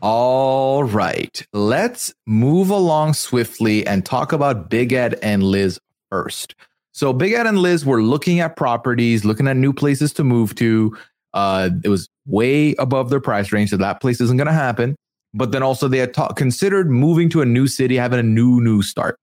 [0.00, 6.54] All right, let's move along swiftly and talk about Big Ed and Liz first.
[6.92, 10.54] So, Big Ed and Liz were looking at properties, looking at new places to move
[10.56, 10.96] to.
[11.34, 14.94] Uh, it was way above their price range, so that place isn't going to happen.
[15.34, 18.60] But then also, they had ta- considered moving to a new city, having a new,
[18.60, 19.18] new start.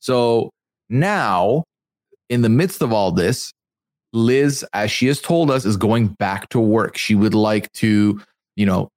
[0.00, 0.50] So
[0.88, 1.64] now,
[2.30, 3.52] in the midst of all this,
[4.14, 6.96] Liz, as she has told us, is going back to work.
[6.96, 8.22] She would like to,
[8.56, 8.88] you know,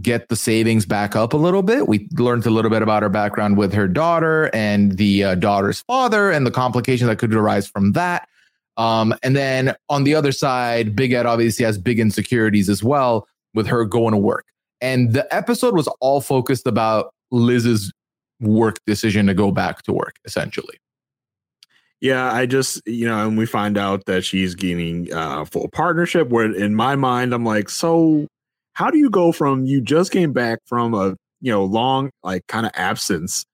[0.00, 1.88] get the savings back up a little bit.
[1.88, 5.80] We learned a little bit about her background with her daughter and the uh, daughter's
[5.82, 8.28] father and the complications that could arise from that.
[8.76, 13.26] Um, and then on the other side, Big Ed obviously has big insecurities as well
[13.54, 14.46] with her going to work.
[14.80, 17.92] And the episode was all focused about Liz's
[18.40, 20.78] work decision to go back to work, essentially.
[22.00, 26.28] Yeah, I just you know, and we find out that she's getting uh, full partnership.
[26.28, 28.28] Where in my mind, I'm like, so
[28.78, 32.46] how do you go from you just came back from a you know long like
[32.46, 33.44] kind of absence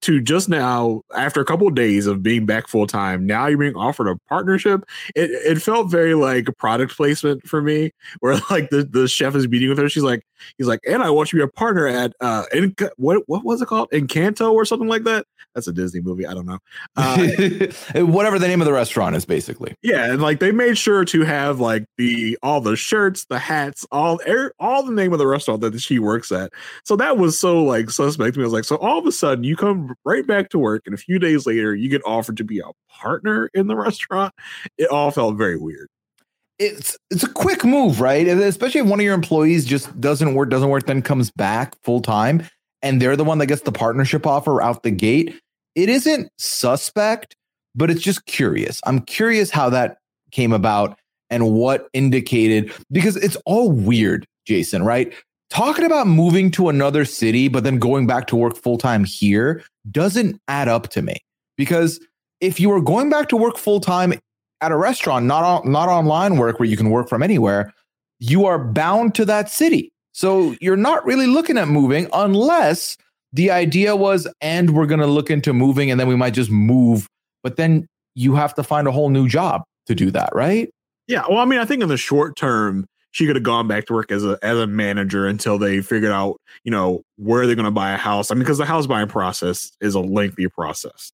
[0.00, 3.58] to just now after a couple of days of being back full time now you're
[3.58, 4.82] being offered a partnership?
[5.14, 9.46] It, it felt very like product placement for me where like the, the chef is
[9.46, 10.24] meeting with her she's like
[10.58, 13.44] he's like and i want you to be a partner at uh in, what what
[13.44, 13.90] was it called?
[13.90, 15.26] Encanto or something like that?
[15.54, 16.58] That's a disney movie i don't know.
[16.96, 17.16] Uh,
[18.04, 19.74] whatever the name of the restaurant is basically.
[19.82, 23.86] Yeah and like they made sure to have like the all the shirts the hats
[23.90, 26.52] all er, all the name of the restaurant that she works at.
[26.84, 28.44] So that was so like suspect to me.
[28.44, 30.94] I was like so all of a sudden you come right back to work, and
[30.94, 34.34] a few days later, you get offered to be a partner in the restaurant.
[34.78, 35.88] It all felt very weird.
[36.62, 38.26] It's it's a quick move, right?
[38.26, 42.00] Especially if one of your employees just doesn't work, doesn't work, then comes back full
[42.00, 42.46] time,
[42.82, 45.34] and they're the one that gets the partnership offer out the gate.
[45.74, 47.34] It isn't suspect,
[47.74, 48.80] but it's just curious.
[48.84, 49.98] I'm curious how that
[50.30, 50.98] came about
[51.30, 55.12] and what indicated because it's all weird, Jason, right?
[55.52, 59.62] talking about moving to another city, but then going back to work full time here
[59.90, 61.16] doesn't add up to me.
[61.58, 62.00] Because
[62.40, 64.14] if you are going back to work full time
[64.62, 67.72] at a restaurant, not on, not online work where you can work from anywhere,
[68.18, 69.92] you are bound to that city.
[70.12, 72.96] So you're not really looking at moving unless
[73.32, 76.50] the idea was, and we're going to look into moving and then we might just
[76.50, 77.06] move.
[77.42, 80.70] But then you have to find a whole new job to do that, right?
[81.08, 81.24] Yeah.
[81.28, 83.92] Well, I mean, I think in the short term, she could have gone back to
[83.92, 87.64] work as a as a manager until they figured out, you know, where they're going
[87.64, 88.30] to buy a house.
[88.30, 91.12] I mean, because the house buying process is a lengthy process.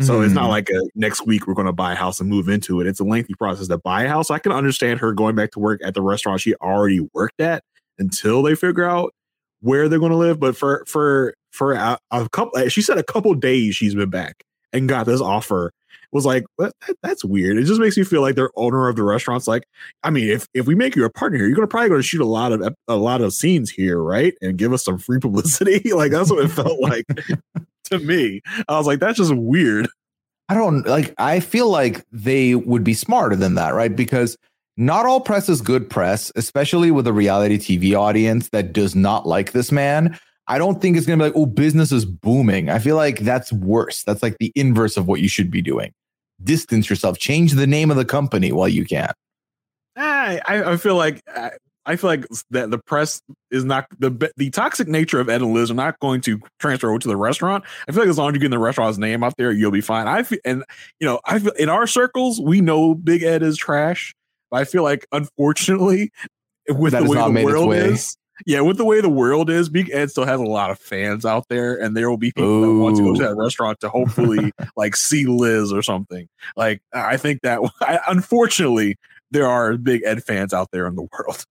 [0.00, 0.24] So mm-hmm.
[0.24, 0.50] it's not mm-hmm.
[0.50, 2.86] like a next week we're going to buy a house and move into it.
[2.86, 4.30] It's a lengthy process to buy a house.
[4.30, 7.62] I can understand her going back to work at the restaurant she already worked at
[7.98, 9.14] until they figure out
[9.60, 10.40] where they're going to live.
[10.40, 14.44] But for for for a, a couple, she said a couple days she's been back
[14.72, 15.72] and got this offer
[16.12, 17.56] was like, that, that's weird.
[17.56, 19.64] It just makes me feel like their owner of the restaurant's like,
[20.02, 22.06] I mean, if if we make you a partner here, you're gonna probably going to
[22.06, 24.34] shoot a lot of a lot of scenes here, right?
[24.40, 25.92] And give us some free publicity.
[25.92, 27.04] like that's what it felt like
[27.84, 28.40] to me.
[28.68, 29.88] I was like, that's just weird.
[30.48, 31.14] I don't like.
[31.18, 33.94] I feel like they would be smarter than that, right?
[33.94, 34.36] Because
[34.76, 39.26] not all press is good press, especially with a reality TV audience that does not
[39.26, 40.18] like this man.
[40.48, 42.70] I don't think it's going to be like, oh, business is booming.
[42.70, 44.02] I feel like that's worse.
[44.02, 45.92] That's like the inverse of what you should be doing
[46.42, 49.12] distance yourself, change the name of the company while you can.
[49.96, 51.50] I I feel like uh,
[51.90, 55.52] I feel like that the press is not the the toxic nature of Ed and
[55.52, 57.64] Liz are not going to transfer over to the restaurant.
[57.88, 59.80] I feel like as long as you get the restaurant's name out there, you'll be
[59.80, 60.06] fine.
[60.06, 60.64] I feel, and
[61.00, 64.14] you know, I feel in our circles we know Big Ed is trash.
[64.52, 66.12] But I feel like unfortunately,
[66.68, 69.90] with that the way the world is, yeah, with the way the world is, Big
[69.90, 72.76] Ed still has a lot of fans out there, and there will be people Ooh.
[72.78, 76.28] that want to go to that restaurant to hopefully like see Liz or something.
[76.56, 78.96] Like, I think that I, unfortunately
[79.30, 81.44] there are Big Ed fans out there in the world.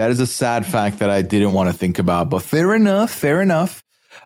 [0.00, 3.10] That is a sad fact that I didn't want to think about, but fair enough,
[3.10, 3.84] fair enough.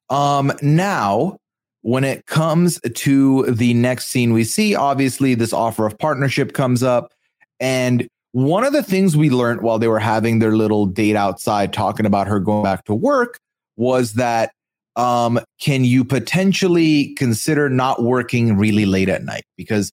[0.08, 1.38] Um, now,
[1.82, 6.84] when it comes to the next scene we see, obviously this offer of partnership comes
[6.84, 7.12] up,
[7.58, 11.72] and one of the things we learned while they were having their little date outside
[11.72, 13.40] talking about her going back to work
[13.76, 14.52] was that
[14.94, 19.42] um, can you potentially consider not working really late at night?
[19.56, 19.90] Because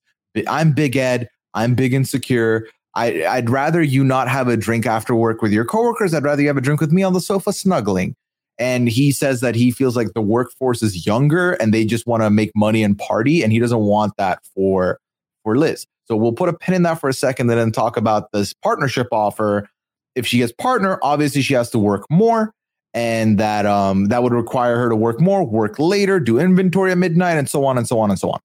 [0.48, 2.68] I'm Big Ed, I'm big insecure.
[2.96, 6.14] I, I'd rather you not have a drink after work with your coworkers.
[6.14, 8.16] I'd rather you have a drink with me on the sofa snuggling.
[8.60, 12.22] And he says that he feels like the workforce is younger and they just want
[12.22, 13.44] to make money and party.
[13.44, 15.00] And he doesn't want that for,
[15.44, 15.86] for Liz.
[16.06, 18.54] So we'll put a pin in that for a second and then talk about this
[18.54, 19.68] partnership offer.
[20.14, 22.54] If she gets partner, obviously she has to work more
[22.94, 26.98] and that um that would require her to work more, work later, do inventory at
[26.98, 28.40] midnight, and so on and so on and so on.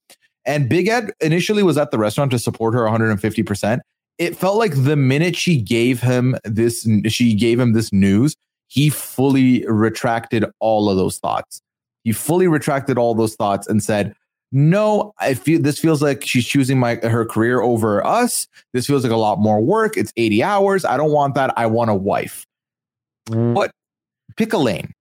[0.45, 3.81] And Big Ed initially was at the restaurant to support her 150%.
[4.19, 8.37] It felt like the minute she gave him this, she gave him this news,
[8.69, 11.61] he fully retracted all of those thoughts.
[12.05, 14.15] He fully retracted all those thoughts and said,
[14.53, 18.47] no, I feel this feels like she's choosing my her career over us.
[18.73, 19.97] This feels like a lot more work.
[19.97, 20.85] It's 80 hours.
[20.85, 21.53] I don't want that.
[21.57, 22.47] I want a wife.
[23.29, 23.55] Mm.
[23.55, 23.73] What
[24.37, 24.93] pick a lane.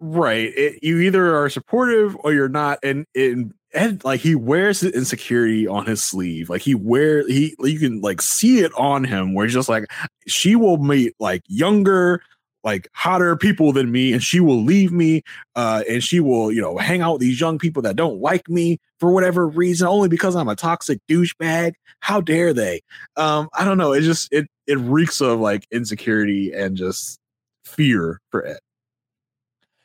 [0.00, 0.52] Right.
[0.56, 2.78] It, you either are supportive or you're not.
[2.82, 6.50] And, and Ed, like he wears the insecurity on his sleeve.
[6.50, 9.86] Like he wear he you can like see it on him where he's just like
[10.26, 12.20] she will meet like younger,
[12.64, 15.22] like hotter people than me, and she will leave me.
[15.54, 18.48] Uh, and she will, you know, hang out with these young people that don't like
[18.48, 21.74] me for whatever reason, only because I'm a toxic douchebag.
[22.00, 22.80] How dare they?
[23.16, 23.92] Um, I don't know.
[23.92, 27.18] It just it it reeks of like insecurity and just
[27.64, 28.58] fear for Ed.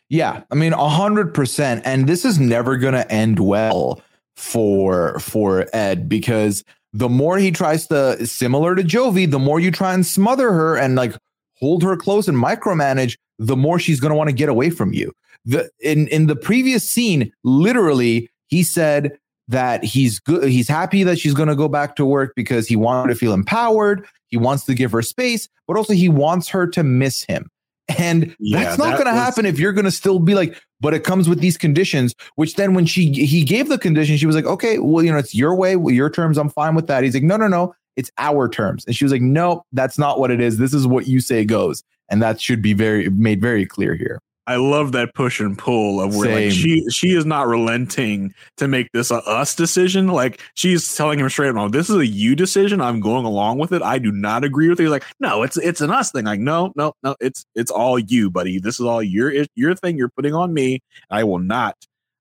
[0.10, 4.02] Yeah, I mean, hundred percent, and this is never going to end well
[4.36, 9.72] for for Ed because the more he tries to, similar to Jovi, the more you
[9.72, 11.14] try and smother her and like
[11.60, 14.94] hold her close and micromanage, the more she's going to want to get away from
[14.94, 15.12] you.
[15.44, 21.20] The in in the previous scene, literally, he said that he's good, he's happy that
[21.20, 24.06] she's going to go back to work because he wanted to feel empowered.
[24.28, 27.50] He wants to give her space, but also he wants her to miss him.
[27.88, 30.60] And yeah, that's not that going to happen if you're going to still be like,
[30.80, 34.26] but it comes with these conditions, which then when she, he gave the condition, she
[34.26, 36.38] was like, okay, well, you know, it's your way, your terms.
[36.38, 37.04] I'm fine with that.
[37.04, 38.86] He's like, no, no, no, it's our terms.
[38.86, 40.58] And she was like, no, that's not what it is.
[40.58, 41.84] This is what you say goes.
[42.10, 44.20] And that should be very made very clear here.
[44.48, 46.50] I love that push and pull of where Same.
[46.50, 50.08] like she she is not relenting to make this a us decision.
[50.08, 52.80] Like she's telling him straight up, this is a you decision.
[52.80, 53.82] I'm going along with it.
[53.82, 56.40] I do not agree with it." He's like, "No, it's it's an us thing." Like,
[56.40, 58.60] no, no, no, it's it's all you, buddy.
[58.60, 59.98] This is all your your thing.
[59.98, 60.80] You're putting on me.
[61.10, 61.76] I will not,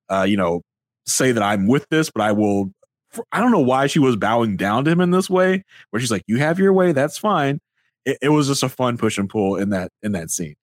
[0.09, 0.63] uh, you know,
[1.05, 2.71] say that I'm with this, but I will.
[3.31, 6.11] I don't know why she was bowing down to him in this way, where she's
[6.11, 6.91] like, "You have your way.
[6.91, 7.59] That's fine."
[8.03, 10.55] It, it was just a fun push and pull in that in that scene.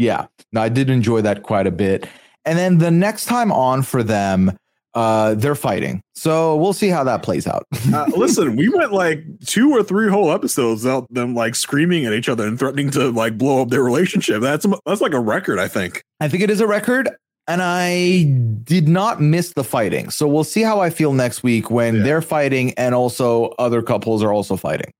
[0.00, 2.08] Yeah, no, I did enjoy that quite a bit.
[2.46, 4.56] And then the next time on for them,
[4.94, 6.00] uh, they're fighting.
[6.14, 7.66] So we'll see how that plays out.
[7.92, 12.14] uh, listen, we went like two or three whole episodes out them like screaming at
[12.14, 14.40] each other and threatening to like blow up their relationship.
[14.40, 16.02] That's that's like a record, I think.
[16.18, 17.10] I think it is a record.
[17.46, 18.24] And I
[18.64, 20.08] did not miss the fighting.
[20.08, 22.02] So we'll see how I feel next week when yeah.
[22.04, 24.90] they're fighting and also other couples are also fighting.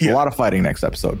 [0.00, 0.12] Yeah.
[0.12, 1.20] A lot of fighting next episode.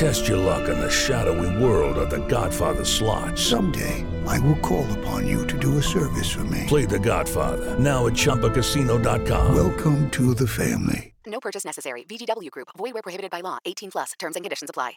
[0.00, 3.38] Test your luck in the shadowy world of The Godfather slot.
[3.38, 4.06] Someday.
[4.26, 6.64] I will call upon you to do a service for me.
[6.66, 7.78] Play the Godfather.
[7.78, 9.54] Now at Chumbacasino.com.
[9.54, 11.12] Welcome to the family.
[11.26, 12.04] No purchase necessary.
[12.04, 12.68] VGW Group.
[12.78, 13.58] Void where prohibited by law.
[13.66, 14.12] 18 plus.
[14.18, 14.94] Terms and conditions apply.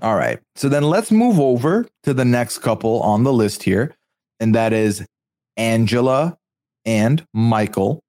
[0.00, 0.38] All right.
[0.56, 3.94] So then let's move over to the next couple on the list here.
[4.40, 5.04] And that is
[5.58, 6.38] Angela
[6.86, 8.00] and Michael.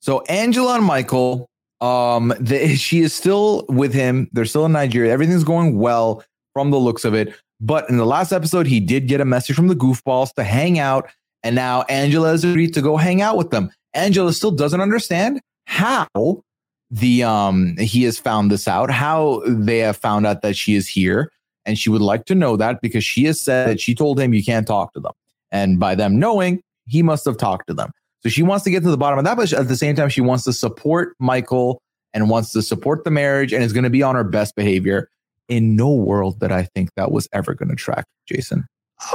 [0.00, 1.49] So Angela and Michael,
[1.80, 4.28] um, the, she is still with him.
[4.32, 5.12] They're still in Nigeria.
[5.12, 7.34] Everything's going well from the looks of it.
[7.60, 10.78] But in the last episode, he did get a message from the goofballs to hang
[10.78, 11.10] out.
[11.42, 13.70] And now Angela has agreed to go hang out with them.
[13.94, 16.42] Angela still doesn't understand how
[16.90, 20.88] the um he has found this out, how they have found out that she is
[20.88, 21.30] here.
[21.66, 24.32] And she would like to know that because she has said that she told him
[24.32, 25.12] you can't talk to them.
[25.52, 27.92] And by them knowing, he must have talked to them.
[28.22, 30.08] So she wants to get to the bottom of that, but at the same time,
[30.08, 31.80] she wants to support Michael
[32.12, 35.08] and wants to support the marriage and is going to be on her best behavior.
[35.48, 38.68] In no world that I think that was ever going to track Jason.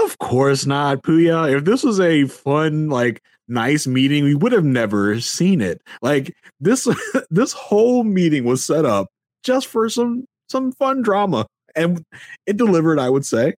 [0.03, 1.55] Of course not, Puya.
[1.55, 5.81] If this was a fun, like nice meeting, we would have never seen it.
[6.01, 6.89] Like this,
[7.29, 9.07] this whole meeting was set up
[9.43, 12.03] just for some some fun drama, and
[12.45, 12.99] it delivered.
[12.99, 13.53] I would say.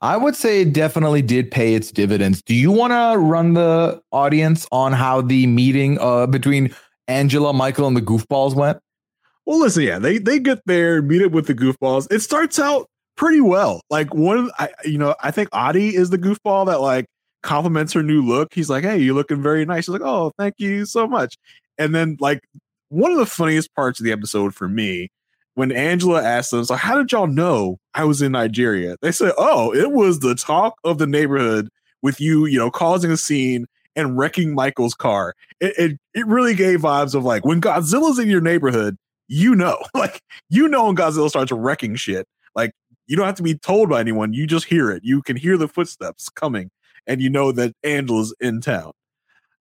[0.00, 2.40] I would say it definitely did pay its dividends.
[2.42, 6.74] Do you want to run the audience on how the meeting uh, between
[7.08, 8.78] Angela, Michael, and the goofballs went?
[9.44, 12.06] Well, listen, yeah, they they get there, meet up with the goofballs.
[12.12, 13.80] It starts out pretty well.
[13.90, 17.06] Like one of I, you know, I think Audie is the goofball that like
[17.42, 18.52] compliments her new look.
[18.54, 21.36] He's like, "Hey, you're looking very nice." She's like, "Oh, thank you so much."
[21.78, 22.40] And then like
[22.90, 25.10] one of the funniest parts of the episode for me
[25.54, 29.32] when Angela asks them, "So how did y'all know I was in Nigeria?" They said,
[29.36, 31.68] "Oh, it was the talk of the neighborhood
[32.02, 35.34] with you, you know, causing a scene." And wrecking Michael's car.
[35.58, 38.96] It, it it really gave vibes of like when Godzilla's in your neighborhood,
[39.26, 42.28] you know, like you know when Godzilla starts wrecking shit.
[42.54, 42.70] Like
[43.08, 44.32] you don't have to be told by anyone.
[44.32, 45.02] You just hear it.
[45.04, 46.70] You can hear the footsteps coming,
[47.08, 48.92] and you know that Angela's in town.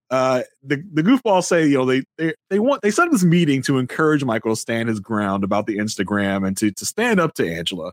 [0.09, 3.23] Uh, the the goofballs say, you know, they they they want they set up this
[3.23, 7.19] meeting to encourage Michael to stand his ground about the Instagram and to to stand
[7.19, 7.91] up to Angela.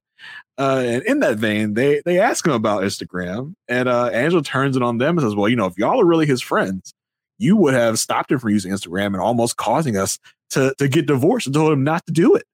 [0.57, 4.77] Uh, and in that vein, they they ask him about Instagram, and uh, Angela turns
[4.77, 6.95] it on them and says, "Well, you know, if y'all are really his friends,
[7.39, 10.19] you would have stopped him from using Instagram and almost causing us
[10.51, 12.45] to to get divorced and told him not to do it."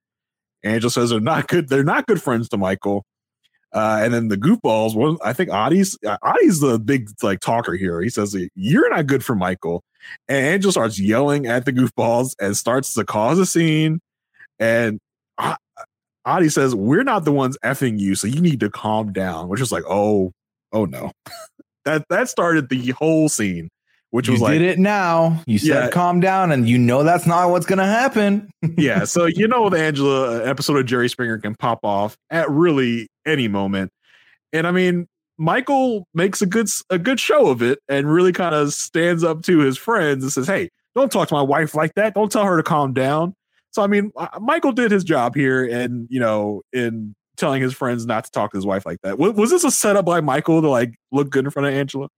[0.63, 1.69] Angela says they're not good.
[1.69, 3.05] They're not good friends to Michael.
[3.73, 7.75] Uh, and then the goofballs, well, I think Audie's uh, Audie's the big like talker
[7.75, 8.01] here.
[8.01, 9.83] He says, You're not good for Michael.
[10.29, 14.01] And Angel starts yelling at the goofballs and starts to cause a scene.
[14.59, 14.99] And
[16.25, 19.61] Audie says, We're not the ones effing you, so you need to calm down, which
[19.61, 20.33] is like, oh,
[20.73, 21.13] oh no.
[21.85, 23.71] that that started the whole scene
[24.11, 25.41] which you was like did it now.
[25.47, 25.91] You said Yeah.
[25.91, 28.51] calm down, and you know that's not what's going to happen.
[28.77, 33.09] yeah, so you know with Angela, episode of Jerry Springer can pop off at really
[33.31, 33.91] any moment.
[34.53, 35.07] And I mean,
[35.39, 39.43] Michael makes a good a good show of it and really kind of stands up
[39.43, 42.15] to his friends and says, "Hey, don't talk to my wife like that.
[42.15, 43.35] Don't tell her to calm down."
[43.71, 48.07] So I mean, Michael did his job here, and you know, in telling his friends
[48.07, 49.19] not to talk to his wife like that.
[49.19, 52.09] Was, was this a setup by Michael to like look good in front of Angela?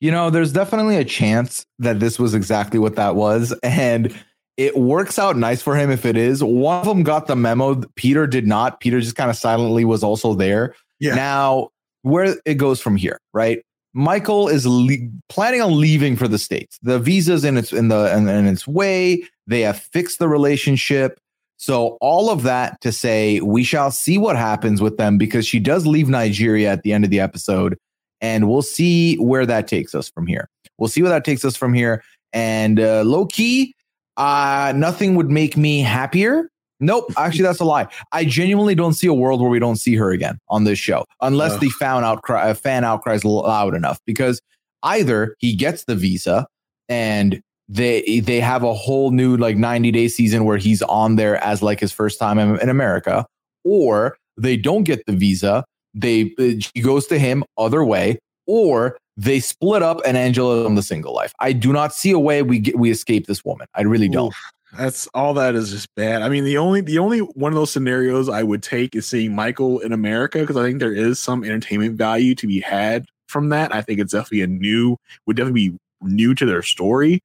[0.00, 3.52] You know, there's definitely a chance that this was exactly what that was.
[3.64, 4.16] And
[4.58, 6.42] it works out nice for him if it is.
[6.42, 7.80] One of them got the memo.
[7.94, 8.80] Peter did not.
[8.80, 10.74] Peter just kind of silently was also there.
[10.98, 11.14] Yeah.
[11.14, 11.70] Now,
[12.02, 13.64] where it goes from here, right?
[13.94, 16.78] Michael is le- planning on leaving for the states.
[16.82, 19.22] The visa's in its in the in, in its way.
[19.46, 21.20] They have fixed the relationship.
[21.56, 25.60] So all of that to say, we shall see what happens with them because she
[25.60, 27.78] does leave Nigeria at the end of the episode,
[28.20, 30.48] and we'll see where that takes us from here.
[30.78, 32.02] We'll see where that takes us from here.
[32.32, 33.74] And uh, low key,
[34.18, 36.50] uh, nothing would make me happier.
[36.80, 37.86] Nope, actually, that's a lie.
[38.12, 41.04] I genuinely don't see a world where we don't see her again on this show,
[41.22, 41.60] unless Ugh.
[41.60, 44.00] the fan outcry, uh, fan outcries loud enough.
[44.04, 44.40] Because
[44.82, 46.46] either he gets the visa
[46.88, 51.42] and they they have a whole new like 90 day season where he's on there
[51.44, 53.26] as like his first time in, in America,
[53.64, 55.64] or they don't get the visa.
[55.94, 60.76] They uh, she goes to him other way, or they split up and Angela on
[60.76, 61.34] the single life.
[61.40, 63.66] I do not see a way we get we escape this woman.
[63.74, 64.28] I really don't.
[64.28, 66.22] Oof, That's all that is just bad.
[66.22, 69.34] I mean, the only the only one of those scenarios I would take is seeing
[69.34, 73.48] Michael in America because I think there is some entertainment value to be had from
[73.48, 73.74] that.
[73.74, 74.96] I think it's definitely a new
[75.26, 77.20] would definitely be new to their story.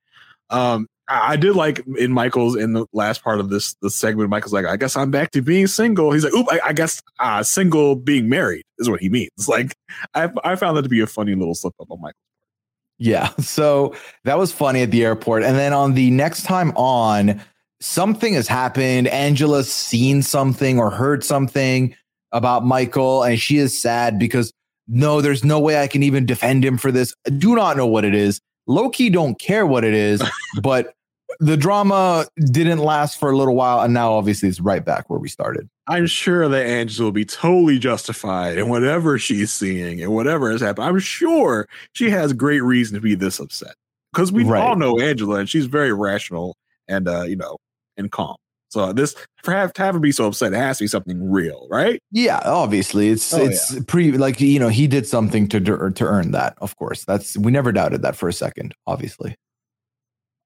[0.49, 4.29] Um, I did like in Michael's in the last part of this the segment.
[4.29, 6.11] Michael's like, I guess I'm back to being single.
[6.11, 9.29] He's like, oop, I, I guess uh, single being married is what he means.
[9.47, 9.75] Like,
[10.13, 12.17] I I found that to be a funny little slip up on Michael.
[12.97, 13.31] Yeah.
[13.41, 15.43] So that was funny at the airport.
[15.43, 17.41] And then on the next time on,
[17.81, 19.07] something has happened.
[19.07, 21.95] Angela's seen something or heard something
[22.31, 24.51] about Michael, and she is sad because
[24.87, 27.13] no, there's no way I can even defend him for this.
[27.27, 28.39] I do not know what it is.
[28.67, 30.21] Low key don't care what it is,
[30.61, 30.93] but
[31.39, 33.81] the drama didn't last for a little while.
[33.81, 35.67] And now obviously it's right back where we started.
[35.87, 40.61] I'm sure that Angela will be totally justified in whatever she's seeing and whatever has
[40.61, 40.87] happened.
[40.87, 43.73] I'm sure she has great reason to be this upset
[44.13, 44.61] because we Right.
[44.61, 46.55] all know Angela and she's very rational
[46.87, 47.57] and uh, you know
[47.97, 48.35] and calm.
[48.73, 50.87] So uh, this for have to have her be so upset, it has to be
[50.87, 52.01] something real, right?
[52.11, 56.03] Yeah, obviously it's Oh, it's pre like you know he did something to to to
[56.05, 56.55] earn that.
[56.57, 58.73] Of course, that's we never doubted that for a second.
[58.87, 59.35] Obviously.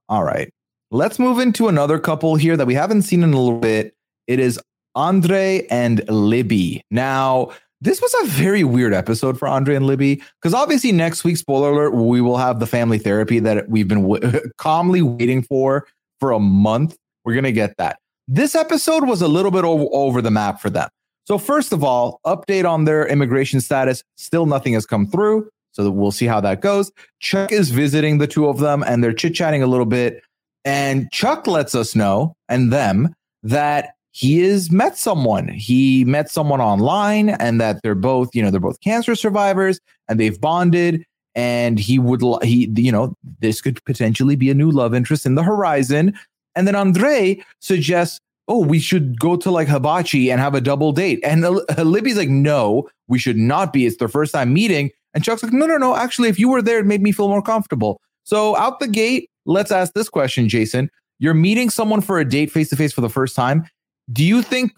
[0.10, 0.50] All right,
[0.92, 3.94] let's move into another couple here that we haven't seen in a little bit.
[4.28, 4.60] It is
[4.94, 6.82] Andre and Libby.
[6.92, 11.38] Now, this was a very weird episode for Andre and Libby because obviously next week,
[11.38, 15.88] spoiler alert, we will have the family therapy that we've been w- calmly waiting for
[16.20, 18.00] for a month We're gonna get that.
[18.28, 20.90] This episode was a little bit over, over the map for them.
[21.26, 24.04] So first of all, update on their immigration status.
[24.16, 25.50] Still nothing has come through.
[25.72, 26.92] So we'll see how that goes.
[27.20, 30.22] Chuck is visiting the two of them and they're chit chatting a little bit.
[30.66, 33.14] And Chuck lets us know and them
[33.44, 35.48] that he has met someone.
[35.48, 40.20] He met someone online and that they're both, you know, they're both cancer survivors and
[40.20, 41.06] they've bonded.
[41.36, 45.36] And he would, he, you know, this could potentially be a new love interest in
[45.36, 46.14] the horizon.
[46.58, 50.92] And then Andre suggests, oh, we should go to like hibachi and have a double
[50.92, 51.20] date.
[51.24, 53.86] And uh, Libby's like, no, we should not be.
[53.86, 54.92] It's their first time meeting.
[55.14, 55.96] And Chuck's like, no, no, no.
[55.96, 58.02] Actually, if you were there, it made me feel more comfortable.
[58.24, 60.90] So out the gate, let's ask this question, Jason.
[61.20, 63.66] You're meeting someone for a date face to face for the first time.
[64.12, 64.74] Do you think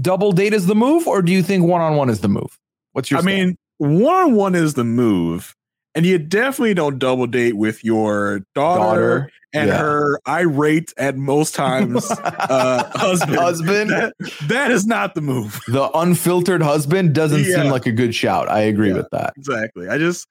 [0.00, 2.58] double date is the move, or do you think one on one is the move?
[2.92, 3.20] What's your?
[3.20, 5.54] I mean, one on one is the move,
[5.94, 9.78] and you definitely don't double date with your daughter, Daughter, and yeah.
[9.78, 13.36] her irate at most times uh, husband.
[13.36, 13.90] Husband.
[13.90, 14.14] That-
[14.48, 15.60] that is not the move.
[15.68, 17.62] the unfiltered husband doesn't Yeah.
[17.62, 18.48] seem like a good shout.
[18.48, 19.34] I agree with that.
[19.36, 19.88] Exactly.
[19.88, 20.26] I just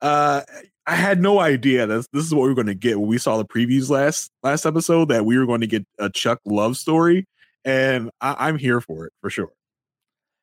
[0.00, 0.42] uh
[0.86, 3.18] I had no idea that this is what we were going to get when we
[3.18, 6.78] saw the previews last last episode that we were going to get a Chuck love
[6.78, 7.26] story,
[7.64, 9.50] and I, I'm here for it for sure.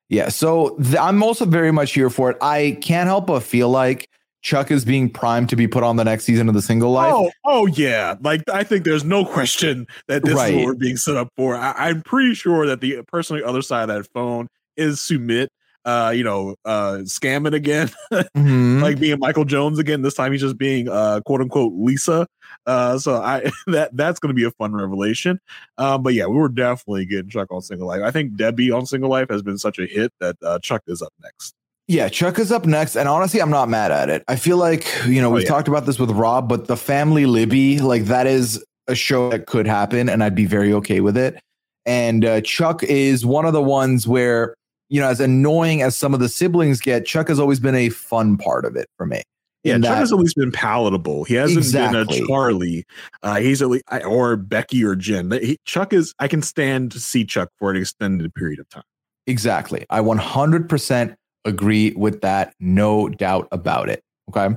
[0.10, 0.30] Yeah.
[0.30, 2.38] So th- I'm also very much here for it.
[2.42, 4.08] I can't help but feel like
[4.46, 7.12] Chuck is being primed to be put on the next season of the single life.
[7.12, 8.14] Oh, oh yeah.
[8.22, 11.56] Like I think there's no question that this is what we're being set up for.
[11.56, 15.00] I, I'm pretty sure that the person on the other side of that phone is
[15.00, 15.48] Sumit.
[15.84, 18.82] Uh, you know, uh, scamming again, Mhm.
[18.84, 20.04] like being Michael Jones again.
[20.04, 22.28] This time he's just being uh, quote unquote Lisa.
[22.68, 25.40] Uh, so I that that's going to be a fun revelation.
[25.80, 28.02] Um, but yeah, we were definitely getting Chuck on Single Life.
[28.04, 31.02] I think Debbie on Single Life has been such a hit that uh, Chuck is
[31.02, 31.56] up next.
[31.88, 34.24] Yeah, Chuck is up next, and honestly, I'm not mad at it.
[34.28, 35.50] I feel like you know Oh, we've yeah.
[35.50, 39.46] talked about this with Rob, but the Family Libby, like that is a show that
[39.46, 41.40] could happen, and I'd be very okay with it.
[41.86, 44.56] And uh, Chuck is one of the ones where
[44.90, 47.90] you know, as annoying as some of the siblings get, Chuck has always been a
[47.90, 49.22] fun part of it for me.
[49.64, 51.24] Yeah, Chuck has always been palatable.
[51.24, 52.86] He hasn't been a Charlie.
[53.24, 55.32] Uh, he's at least or Becky or Jen.
[55.32, 56.14] He, Chuck is.
[56.20, 58.84] I can stand to see Chuck for an extended period of time.
[59.26, 59.88] Exactly.
[59.90, 61.16] I 100%
[61.46, 62.54] agree with that.
[62.60, 64.04] No doubt about it.
[64.30, 64.56] Okay.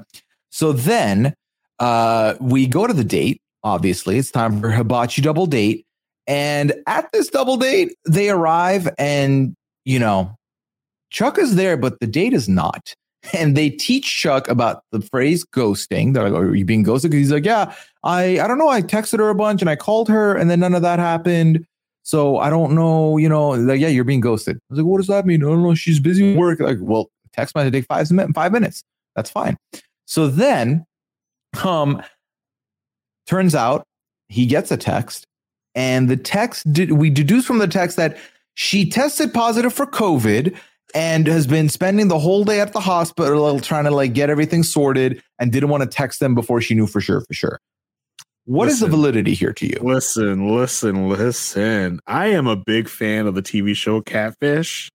[0.50, 1.34] So then
[1.78, 3.40] uh, we go to the date.
[3.64, 5.84] Obviously, it's time for hibachi double date.
[6.26, 10.34] And at this double date, they arrive and, you know,
[11.10, 12.94] Chuck is there, but the date is not.
[13.34, 16.14] And they teach Chuck about the phrase ghosting.
[16.14, 17.12] They're like, Are you being ghosted?
[17.12, 17.74] He's like, Yeah,
[18.04, 18.68] I, I don't know.
[18.68, 21.66] I texted her a bunch and I called her and then none of that happened.
[22.02, 24.56] So I don't know, you know, like, yeah, you're being ghosted.
[24.56, 25.42] I was like, what does that mean?
[25.42, 25.74] I don't know.
[25.74, 26.60] She's busy with work.
[26.60, 28.82] Like, well, text might take five, five minutes.
[29.14, 29.56] That's fine.
[30.06, 30.86] So then,
[31.62, 32.02] um,
[33.26, 33.84] turns out
[34.28, 35.26] he gets a text,
[35.74, 38.16] and the text did, we deduce from the text that
[38.54, 40.56] she tested positive for COVID
[40.94, 44.62] and has been spending the whole day at the hospital trying to like get everything
[44.62, 47.60] sorted and didn't want to text them before she knew for sure, for sure.
[48.48, 49.76] What is the validity here to you?
[49.82, 52.00] Listen, listen, listen.
[52.06, 54.88] I am a big fan of the TV show Catfish.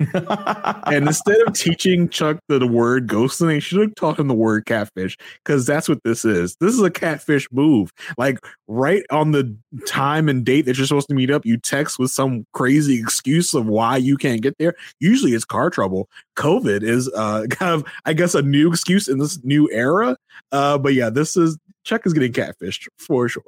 [0.00, 4.34] And instead of teaching Chuck the, the word ghosting, they should have taught him the
[4.34, 6.56] word catfish because that's what this is.
[6.60, 7.92] This is a catfish move.
[8.16, 8.38] Like
[8.68, 9.54] right on the
[9.86, 13.54] time and date that you're supposed to meet up, you text with some crazy excuse
[13.54, 14.74] of why you can't get there.
[15.00, 16.08] Usually it's car trouble.
[16.36, 20.16] COVID is uh kind of, I guess, a new excuse in this new era.
[20.52, 23.42] Uh, but yeah, this is Chuck is getting catfished for sure.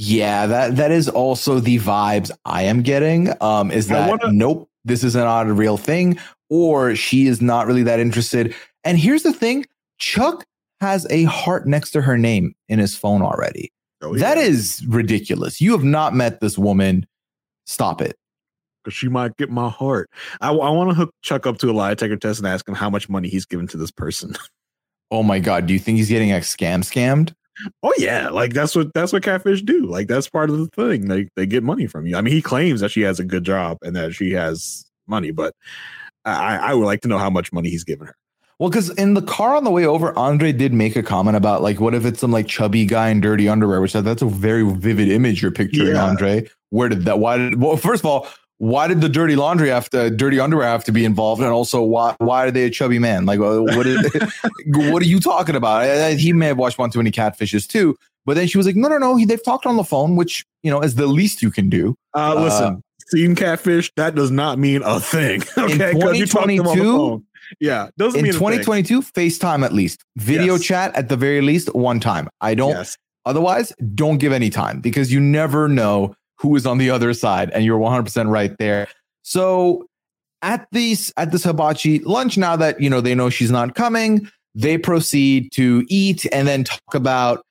[0.00, 3.30] Yeah, that that is also the vibes I am getting.
[3.42, 6.18] Um, is that wanna- nope, this is not a real thing,
[6.50, 8.54] or she is not really that interested.
[8.84, 9.66] And here's the thing:
[9.98, 10.44] Chuck
[10.80, 13.70] has a heart next to her name in his phone already.
[14.00, 15.60] Oh, That is ridiculous.
[15.60, 17.04] You have not met this woman.
[17.66, 18.16] Stop it.
[18.82, 20.08] because she might get my heart.
[20.40, 22.88] I, want to hook Chuck up to a lie detector test and ask him how
[22.88, 24.34] much money he's given to this person.
[25.10, 27.32] Oh my god, do you think he's getting like scam scammed?
[27.82, 29.86] Oh yeah, like that's what that's what catfish do.
[29.86, 31.08] Like that's part of the thing.
[31.08, 32.16] They they get money from you.
[32.16, 35.30] I mean, he claims that she has a good job and that she has money,
[35.30, 35.54] but
[36.24, 38.16] I I would like to know how much money he's given her.
[38.58, 41.62] Well, because in the car on the way over, Andre did make a comment about
[41.62, 43.80] like, what if it's some like chubby guy in dirty underwear?
[43.80, 46.04] Which said that's a very vivid image you're picturing, Yeah.
[46.04, 46.44] Andre.
[46.70, 47.20] Where did that?
[47.20, 47.60] Why did?
[47.62, 48.28] Well, first of all,
[48.58, 51.40] why did the dirty laundry have to, dirty underwear have to be involved?
[51.42, 53.24] And also, why why are they a chubby man?
[53.26, 54.12] Like, uh, what is?
[54.66, 55.82] what are you talking about?
[55.82, 57.96] I- I- He may have watched one too many catfishes too.
[58.26, 59.16] But then she was like, no, no, no.
[59.16, 61.94] He, they've talked on the phone, which you know is the least you can do.
[62.14, 65.42] Uh, listen, seeing catfish that does not mean a thing.
[65.56, 66.96] Okay, 'Cause you talked to on the 2022?
[66.96, 67.24] phone.
[67.60, 70.62] yeah, doesn't in mean 2022 facetime at least video Yes.
[70.64, 72.98] chat at the very least one time i don't Yes.
[73.24, 77.50] otherwise don't give any time because you never know who is on the other side.
[77.50, 78.88] And you're 100% right there.
[79.22, 79.86] So
[80.42, 84.30] at these at this hibachi lunch, now that you know they know she's not coming,
[84.54, 87.44] they proceed to eat and then talk about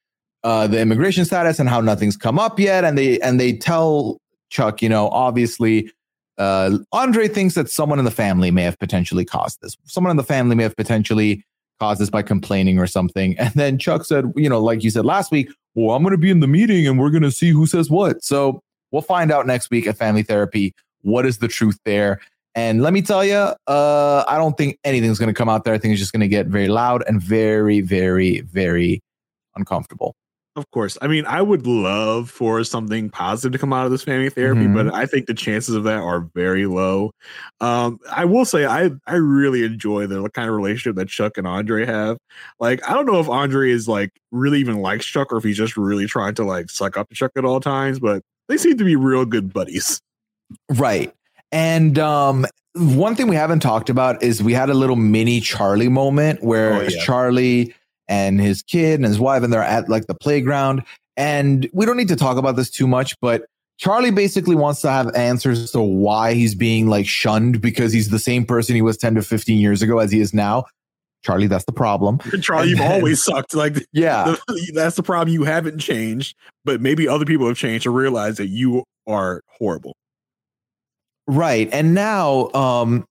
[0.44, 2.84] uh, the immigration status and how nothing's come up yet.
[2.84, 4.18] And they and they tell
[4.50, 5.92] Chuck, you know, obviously
[6.38, 9.76] uh, Andre thinks that someone in the family may have potentially caused this.
[9.86, 11.44] Someone in the family may have potentially
[11.80, 13.38] caused this by complaining or something.
[13.40, 16.18] And then Chuck said, you know, like you said last week, well, I'm going to
[16.18, 18.24] be in the meeting and we're going to see who says what.
[18.24, 18.62] So
[18.92, 22.20] we'll find out next week at Family Therapy what is the truth there.
[22.56, 25.74] And let me tell you, uh, I don't think anything's going to come out there.
[25.76, 29.00] I think it's just going to get very loud and very, very, very
[29.56, 30.16] uncomfortable.
[30.56, 30.98] Of course.
[31.04, 34.62] I mean, I would love for something positive to come out of this family therapy,
[34.62, 34.74] Mhm.
[34.74, 37.12] but I think the chances of that are very low.
[37.62, 41.46] Um, I will say I I really enjoy the kind of relationship that Chuck and
[41.46, 42.18] Andre have.
[42.60, 45.58] Like, I don't know if Andre is like really even likes Chuck or if he's
[45.58, 48.78] just really trying to like suck up to Chuck at all times, but they seem
[48.78, 50.02] to be real good buddies.
[50.70, 51.14] Right.
[51.52, 52.46] And um,
[52.76, 56.74] one thing we haven't talked about is we had a little mini Charlie moment where
[56.74, 57.04] Oh, it's yeah.
[57.04, 57.76] Charlie
[58.08, 60.84] and his kid and his wife, and they're at like the playground.
[61.18, 63.46] And we don't need to talk about this too much, but
[63.78, 68.20] Charlie basically wants to have answers to why he's being like shunned because he's the
[68.20, 70.66] same person he was 10 to 15 years ago as he is now.
[71.28, 72.20] Charlie, that's the problem.
[72.42, 73.54] Charlie, And you've then- always sucked.
[73.54, 74.36] Like, Yeah.
[74.48, 75.34] the- that's the problem.
[75.34, 79.94] You haven't changed, but maybe other people have changed to realize that you are horrible.
[81.28, 81.70] Right.
[81.74, 83.04] And now um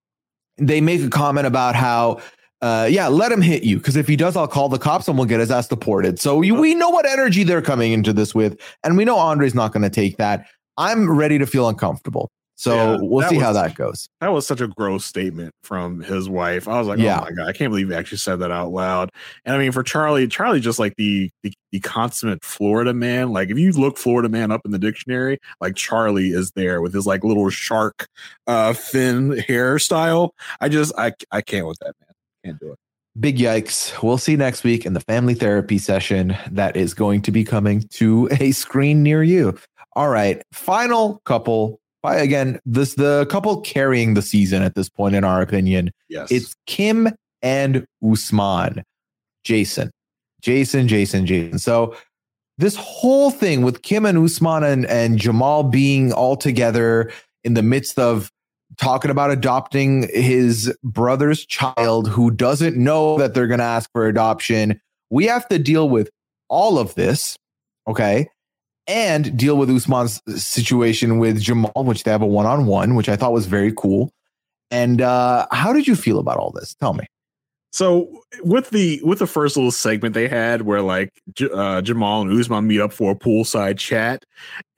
[0.56, 2.20] they make a comment about how
[2.62, 5.18] uh yeah, let him hit you because if he does I'll call the cops and
[5.18, 6.18] we'll get his ass deported.
[6.18, 9.54] So you, we know what energy they're coming into this with and we know Andre's
[9.54, 10.46] not going to take that.
[10.78, 12.30] I'm ready to feel uncomfortable.
[12.58, 14.08] So Yeah, we'll see how that goes.
[14.20, 16.66] That was such a gross statement from his wife.
[16.66, 17.18] I was like, Yeah.
[17.20, 19.10] oh my god, I can't believe he actually said that out loud.
[19.44, 23.32] And I mean, for Charlie, Charlie just like the, the the consummate Florida man.
[23.32, 26.94] Like if you look Florida man up in the dictionary, like Charlie is there with
[26.94, 28.08] his like little shark
[28.46, 30.30] uh fin hairstyle.
[30.60, 32.14] I just I I can't with that man.
[32.44, 32.78] Can't do it.
[33.18, 34.02] Big yikes.
[34.02, 37.80] We'll see next week in the family therapy session that is going to be coming
[37.92, 39.58] to a screen near you.
[39.94, 40.42] All right.
[40.52, 41.80] Final couple.
[42.14, 45.90] Again, this the couple carrying the season at this point, in our opinion.
[46.08, 46.30] Yes.
[46.30, 47.08] It's Kim
[47.42, 48.82] and Usman.
[49.44, 49.90] Jason.
[50.40, 51.58] Jason, Jason, Jason.
[51.58, 51.96] So
[52.58, 57.12] this whole thing with Kim and Usman and, and Jamal being all together
[57.44, 58.30] in the midst of
[58.78, 64.06] talking about adopting his brother's child who doesn't know that they're going to ask for
[64.06, 64.80] adoption.
[65.10, 66.10] We have to deal with
[66.48, 67.36] all of this,
[67.86, 68.28] okay?
[68.88, 73.08] And deal with Usman's situation with Jamal, which they have a one on one, which
[73.08, 74.12] I thought was very cool.
[74.70, 76.74] And uh, how did you feel about all this?
[76.74, 77.06] Tell me.
[77.72, 81.10] So with the with the first little segment they had where like
[81.52, 84.24] uh, Jamal and Usman meet up for a poolside chat,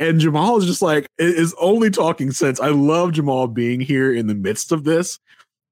[0.01, 2.59] and Jamal is just like is only talking sense.
[2.59, 5.21] I love Jamal being here in the midst of this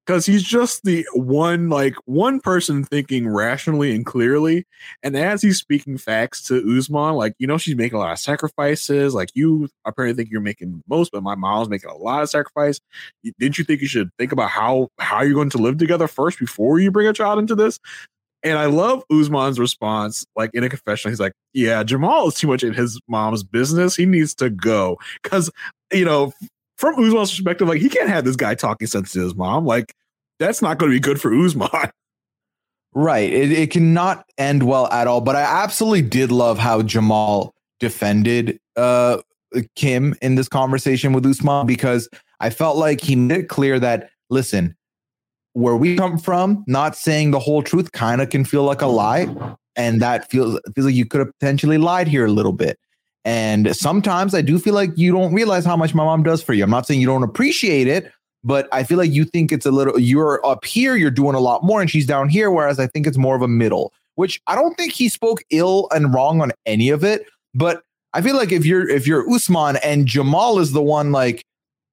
[0.07, 4.65] because he's just the one like one person thinking rationally and clearly.
[5.03, 8.19] And as he's speaking facts to Usman, like you know she's making a lot of
[8.19, 9.13] sacrifices.
[9.13, 12.79] Like you apparently think you're making most, but my mom's making a lot of sacrifice.
[13.37, 16.39] Didn't you think you should think about how how you're going to live together first
[16.39, 17.79] before you bring a child into this?
[18.43, 21.11] And I love Usman's response, like in a confessional.
[21.11, 23.95] He's like, "Yeah, Jamal is too much in his mom's business.
[23.95, 25.51] He needs to go because
[25.91, 26.31] you know."
[26.77, 29.65] From Usman's perspective, like he can't have this guy talking sense to his mom.
[29.65, 29.95] Like
[30.39, 31.69] that's not going to be good for Usman.
[32.93, 33.31] Right.
[33.31, 35.21] It, it cannot end well at all.
[35.21, 39.19] But I absolutely did love how Jamal defended uh,
[39.75, 42.09] Kim in this conversation with Usman because
[42.39, 44.75] I felt like he made it clear that, listen,
[45.53, 48.87] where we come from, not saying the whole truth kind of can feel like a
[48.87, 49.27] lie.
[49.75, 52.79] And that feels feels like you could have potentially lied here a little bit.
[53.25, 56.53] And sometimes I do feel like you don't realize how much my mom does for
[56.53, 56.63] you.
[56.63, 58.11] I'm not saying you don't appreciate it,
[58.43, 61.39] but I feel like you think it's a little you're up here, you're doing a
[61.39, 64.41] lot more, and she's down here, whereas I think it's more of a middle, which
[64.47, 67.25] I don't think he spoke ill and wrong on any of it.
[67.53, 71.43] But I feel like if you're if you're Usman and Jamal is the one like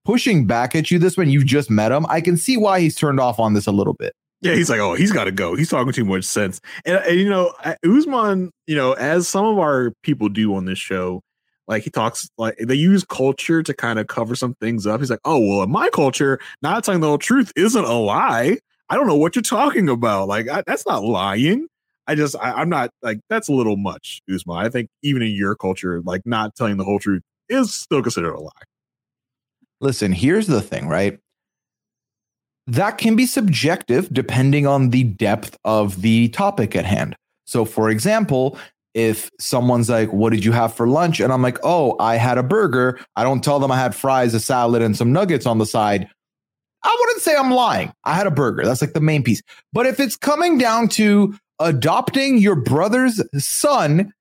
[0.04, 2.94] pushing back at you this when you just met him, I can see why he's
[2.94, 4.14] turned off on this a little bit.
[4.44, 5.56] Yeah, he's like, oh, he's got to go.
[5.56, 6.60] He's talking too much sense.
[6.84, 10.78] And, and you know, Usman, you know, as some of our people do on this
[10.78, 11.22] show,
[11.66, 15.00] like he talks like they use culture to kind of cover some things up.
[15.00, 18.58] He's like, oh, well, in my culture, not telling the whole truth isn't a lie.
[18.90, 20.28] I don't know what you're talking about.
[20.28, 21.66] Like I, that's not lying.
[22.06, 24.58] I just I, I'm not like that's a little much, Usman.
[24.58, 28.34] I think even in your culture, like not telling the whole truth is still considered
[28.34, 28.50] a lie.
[29.80, 31.18] Listen, here's the thing, right?
[32.66, 37.16] That can be subjective depending on the depth of the topic at hand.
[37.44, 38.58] So, for example,
[38.94, 41.20] if someone's like, What did you have for lunch?
[41.20, 42.98] And I'm like, Oh, I had a burger.
[43.16, 46.08] I don't tell them I had fries, a salad, and some nuggets on the side.
[46.82, 47.92] I wouldn't say I'm lying.
[48.04, 48.64] I had a burger.
[48.64, 49.42] That's like the main piece.
[49.72, 54.12] But if it's coming down to adopting your brother's son,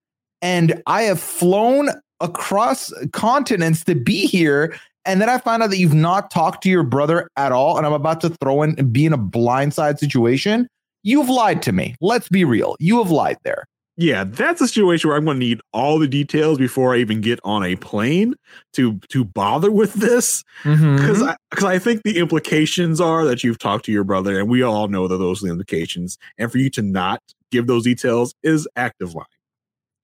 [0.42, 1.90] and I have flown
[2.20, 4.76] across continents to be here,
[5.06, 7.86] and then I find out that you've not talked to your brother at all, and
[7.86, 10.68] I'm about to throw in and be in a blindside situation,
[11.04, 11.96] you've lied to me.
[12.02, 12.76] Let's be real.
[12.80, 13.66] You have lied there.
[13.96, 17.22] Yeah, that's a situation where I'm going to need all the details before I even
[17.22, 18.34] get on a plane
[18.74, 21.28] to to bother with this because Mhm.
[21.28, 24.64] I, cause I think the implications are that you've talked to your brother, and we
[24.64, 26.18] all know that those are the implications.
[26.40, 29.28] And for you to not give those details is active lying.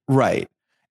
[0.07, 0.47] Right.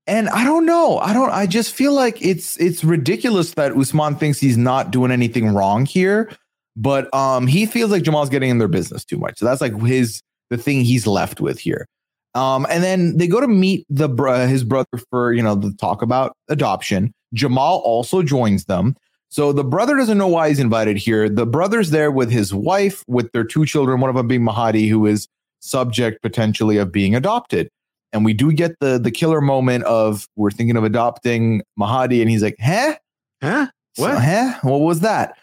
[0.09, 0.99] And I don't know.
[0.99, 5.13] I don't I just feel like it's it's ridiculous that Usman thinks he's not doing
[5.13, 6.33] anything wrong here,
[6.77, 9.39] but um he feels like Jamal's getting in their business too much.
[9.39, 11.87] So that's like his the thing he's left with here.
[12.35, 15.75] Um and then they go to meet the bro- his brother for, you know, the
[15.75, 17.13] talk about adoption.
[17.35, 18.97] Jamal also joins them.
[19.29, 21.29] So the brother doesn't know why he's invited here.
[21.29, 24.89] The brother's there with his wife, with their two children, one of them being Mahadi,
[24.89, 25.29] who is
[25.61, 27.69] subject potentially of being adopted.
[28.13, 32.31] And we do get the the killer moment of we're thinking of adopting Mahadi, and
[32.31, 32.97] he's like, "Huh?
[33.43, 33.67] Huh?
[33.97, 34.15] What?
[34.15, 34.25] What?
[34.25, 34.59] huh?
[34.63, 35.37] What was that?"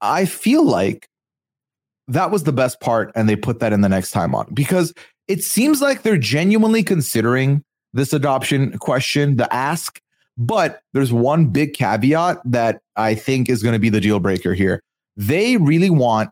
[0.00, 1.08] I feel like
[2.08, 4.92] that was the best part, and they put that in the next time on because
[5.28, 10.00] it seems like they're genuinely considering this adoption question, the ask.
[10.36, 14.54] But there's one big caveat that I think is going to be the deal breaker
[14.54, 14.80] here.
[15.16, 16.30] They really want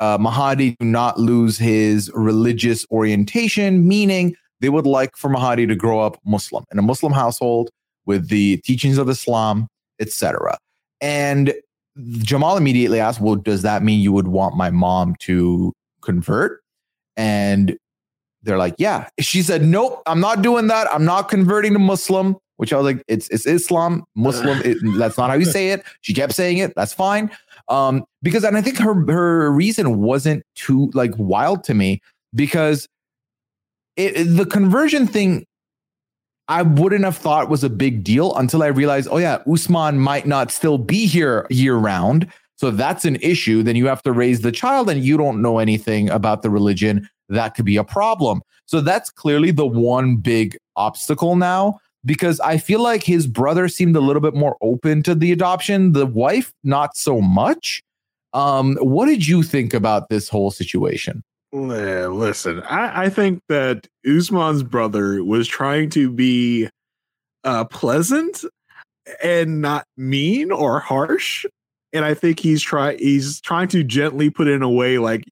[0.00, 5.74] uh, Mahadi to not lose his religious orientation, meaning they would like for Mahadi to
[5.76, 7.68] grow up Muslim in a Muslim household
[8.06, 9.66] with the teachings of Islam,
[10.00, 10.56] etc.
[11.00, 11.52] And
[12.18, 16.60] Jamal immediately asked, "Well, does that mean you would want my mom to convert?"
[17.16, 17.76] And
[18.42, 20.86] they're like, "Yeah." She said, "Nope, I'm not doing that.
[20.92, 24.60] I'm not converting to Muslim." Which I was like, "It's it's Islam, Muslim.
[24.64, 26.74] it- that's not how you say it." She kept saying it.
[26.76, 27.30] That's fine.
[27.68, 32.00] Um, because and I think her her reason wasn't too like wild to me
[32.34, 32.86] because
[33.96, 35.46] it, the conversion thing
[36.48, 40.26] I wouldn't have thought was a big deal until I realized, oh yeah, Usman might
[40.26, 42.30] not still be here year round.
[42.56, 45.58] So that's an issue, then you have to raise the child and you don't know
[45.58, 47.08] anything about the religion.
[47.28, 48.42] That could be a problem.
[48.66, 53.96] So that's clearly the one big obstacle now because I feel like his brother seemed
[53.96, 57.82] a little bit more open to the adoption, the wife not so much.
[58.32, 61.22] Um, what did you think about this whole situation?
[61.52, 66.68] Listen, I, I think that Usman's brother was trying to be
[67.44, 68.44] uh, pleasant
[69.22, 71.44] and not mean or harsh,
[71.92, 75.24] and I think he's try he's trying to gently put in a way like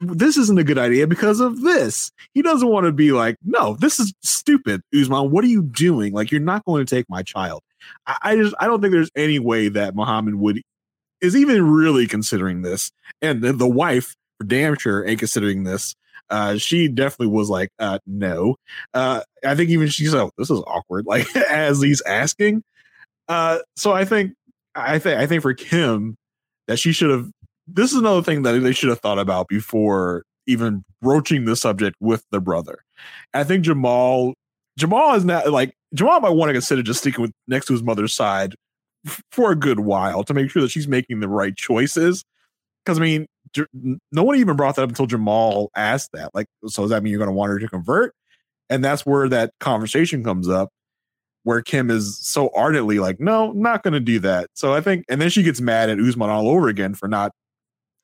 [0.00, 2.10] this isn't a good idea because of this.
[2.32, 5.30] He doesn't want to be like, no, this is stupid, Usman.
[5.30, 6.12] What are you doing?
[6.12, 7.62] Like, you're not going to take my child.
[8.06, 10.62] I, I just I don't think there's any way that Muhammad would
[11.20, 15.94] is even really considering this, and the, the wife for damn sure ain't considering this.
[16.28, 18.56] Uh, she definitely was like, uh, no.
[18.94, 21.06] Uh, I think even she's like, this is awkward.
[21.08, 22.62] Like as he's asking.
[23.28, 24.32] Uh, so I think,
[24.74, 26.16] I think, I think for Kim
[26.66, 27.30] that she should have.
[27.68, 31.96] This is another thing that they should have thought about before even broaching the subject
[32.00, 32.78] with the brother.
[33.34, 34.34] I think Jamal,
[34.78, 37.82] Jamal is not like Jamal might want to consider just sticking with next to his
[37.82, 38.54] mother's side
[39.32, 42.24] for a good while to make sure that she's making the right choices.
[42.84, 43.26] Because I mean,
[44.12, 46.34] no one even brought that up until Jamal asked that.
[46.34, 48.14] Like, so does that mean you're going to want her to convert?
[48.68, 50.70] And that's where that conversation comes up,
[51.44, 54.50] where Kim is so ardently like, no, not going to do that.
[54.54, 57.32] So I think, and then she gets mad at Usman all over again for not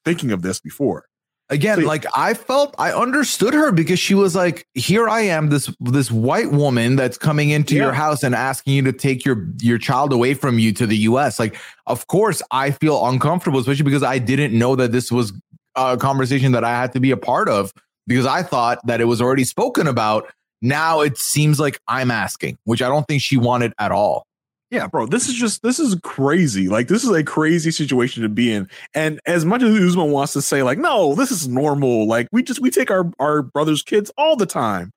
[0.04, 1.06] thinking of this before.
[1.52, 5.70] Again, like I felt I understood her because she was like, "Here I am, this
[5.80, 9.76] this white woman that's coming into your house and asking you to take your your
[9.76, 14.02] child away from you to the U.S." Like, of course, I feel uncomfortable, especially because
[14.02, 15.34] I didn't know that this was
[15.76, 17.70] a conversation that I had to be a part of
[18.06, 20.32] because I thought that it was already spoken about.
[20.62, 24.26] Now it seems like I'm asking, which I don't think she wanted at all.
[24.72, 26.66] Yeah, bro, this is just this is crazy.
[26.66, 28.70] Like this is a crazy situation to be in.
[28.94, 32.08] And as much as Usman wants to say, like, no, this is normal.
[32.08, 34.90] Like we just we take our our brother's kids all the time.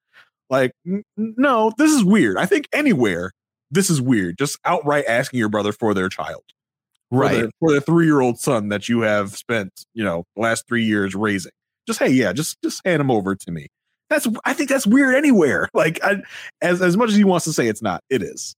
[0.49, 2.37] Like, n- no, this is weird.
[2.37, 3.31] I think anywhere
[3.69, 4.37] this is weird.
[4.37, 6.43] Just outright asking your brother for their child,
[7.09, 7.33] for Right.
[7.41, 10.65] their, for their three year old son that you have spent, you know, the last
[10.69, 11.51] three years raising.
[11.85, 13.67] Just hey, yeah, just just hand him over to me.
[14.09, 15.67] That's I think that's weird anywhere.
[15.73, 16.21] Like, I,
[16.61, 18.55] as as much as he wants to say it's not, it is.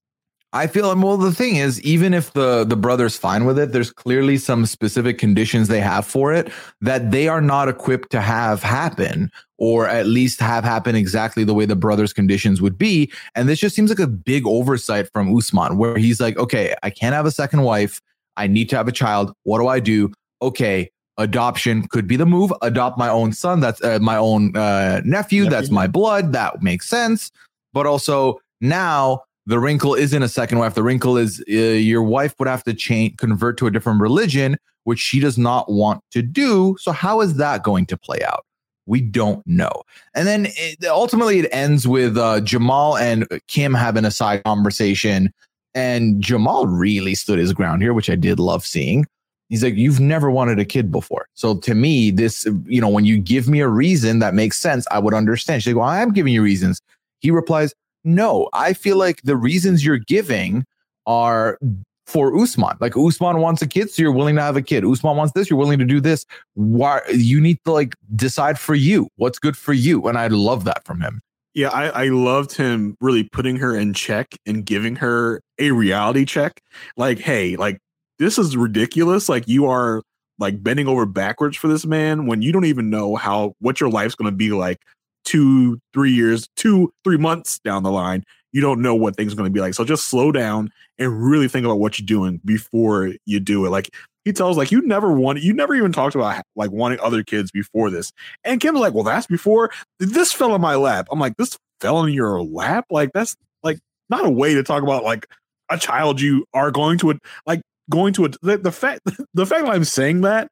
[0.58, 1.18] I feel well.
[1.18, 5.20] The thing is, even if the the brother's fine with it, there's clearly some specific
[5.20, 6.52] conditions they have for it
[6.82, 11.54] that they are not equipped to have happen, or at least have happen exactly the
[11.54, 13.12] way the brother's conditions would be.
[13.36, 16.90] And this just seems like a big oversight from Usman, where he's like, "Okay, I
[16.90, 18.02] can't have a second wife.
[18.36, 19.34] I need to have a child.
[19.44, 20.12] What do I do?
[20.42, 20.90] Okay,
[21.20, 22.52] adoption could be the move.
[22.64, 23.60] Adopt my own son.
[23.60, 25.44] That's uh, my own uh, nephew.
[25.44, 25.50] Nephew.
[25.50, 26.34] That's my blood.
[26.34, 27.32] That makes sense.
[27.74, 30.76] But also now the wrinkle isn't a second wife.
[30.76, 34.58] The wrinkle is uh, your wife would have to change, convert to a different religion,
[34.84, 36.76] which she does not want to do.
[36.80, 38.46] So how is that going to play out?
[38.88, 39.72] We don't know.
[40.14, 45.34] And then it, ultimately, it ends with uh, Jamal and Kim having a side conversation.
[45.74, 49.06] And Jamal really stood his ground here, which I did love seeing.
[49.48, 51.28] He's like, You've never wanted a kid before.
[51.36, 54.86] So to me, this, you know, when you give me a reason that makes sense,
[54.92, 55.64] I would understand.
[55.64, 56.82] She's like, Well, I am giving you reasons.
[57.20, 57.74] He replies,
[58.08, 60.66] No, I feel like the reasons you're giving
[61.06, 61.60] are
[62.06, 62.78] for Usman.
[62.80, 64.86] Like Usman wants a kid, so you're willing to have a kid.
[64.86, 66.26] Usman wants this, you're willing to do this.
[66.54, 70.08] Why you need to like decide for you what's good for you.
[70.08, 71.20] And I love that from him.
[71.54, 76.24] Yeah, I, I loved him really putting her in check and giving her a reality
[76.24, 76.62] check.
[76.96, 77.78] Like, hey, like
[78.20, 79.28] this is ridiculous.
[79.28, 80.02] Like you are
[80.40, 83.90] like bending over backwards for this man when you don't even know how what your
[83.90, 84.80] life's gonna be like
[85.28, 88.24] two, three years, two, three months down the line.
[88.54, 89.74] You don't know what things are gonna be like.
[89.74, 93.70] So just slow down and really think about what you're doing before you do it.
[93.70, 93.90] Like
[94.28, 97.50] he tells like you never wanted you never even talked about like wanting other kids
[97.50, 98.12] before this
[98.44, 102.04] and kim's like well that's before this fell in my lap i'm like this fell
[102.04, 105.28] in your lap like that's like not a way to talk about like
[105.70, 107.16] a child you are going to a
[107.46, 109.00] like going to a the, the fact
[109.34, 110.50] the fact that i'm saying that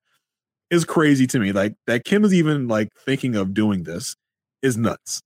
[0.71, 4.15] is crazy to me like that kim is even like thinking of doing this
[4.65, 5.21] is nuts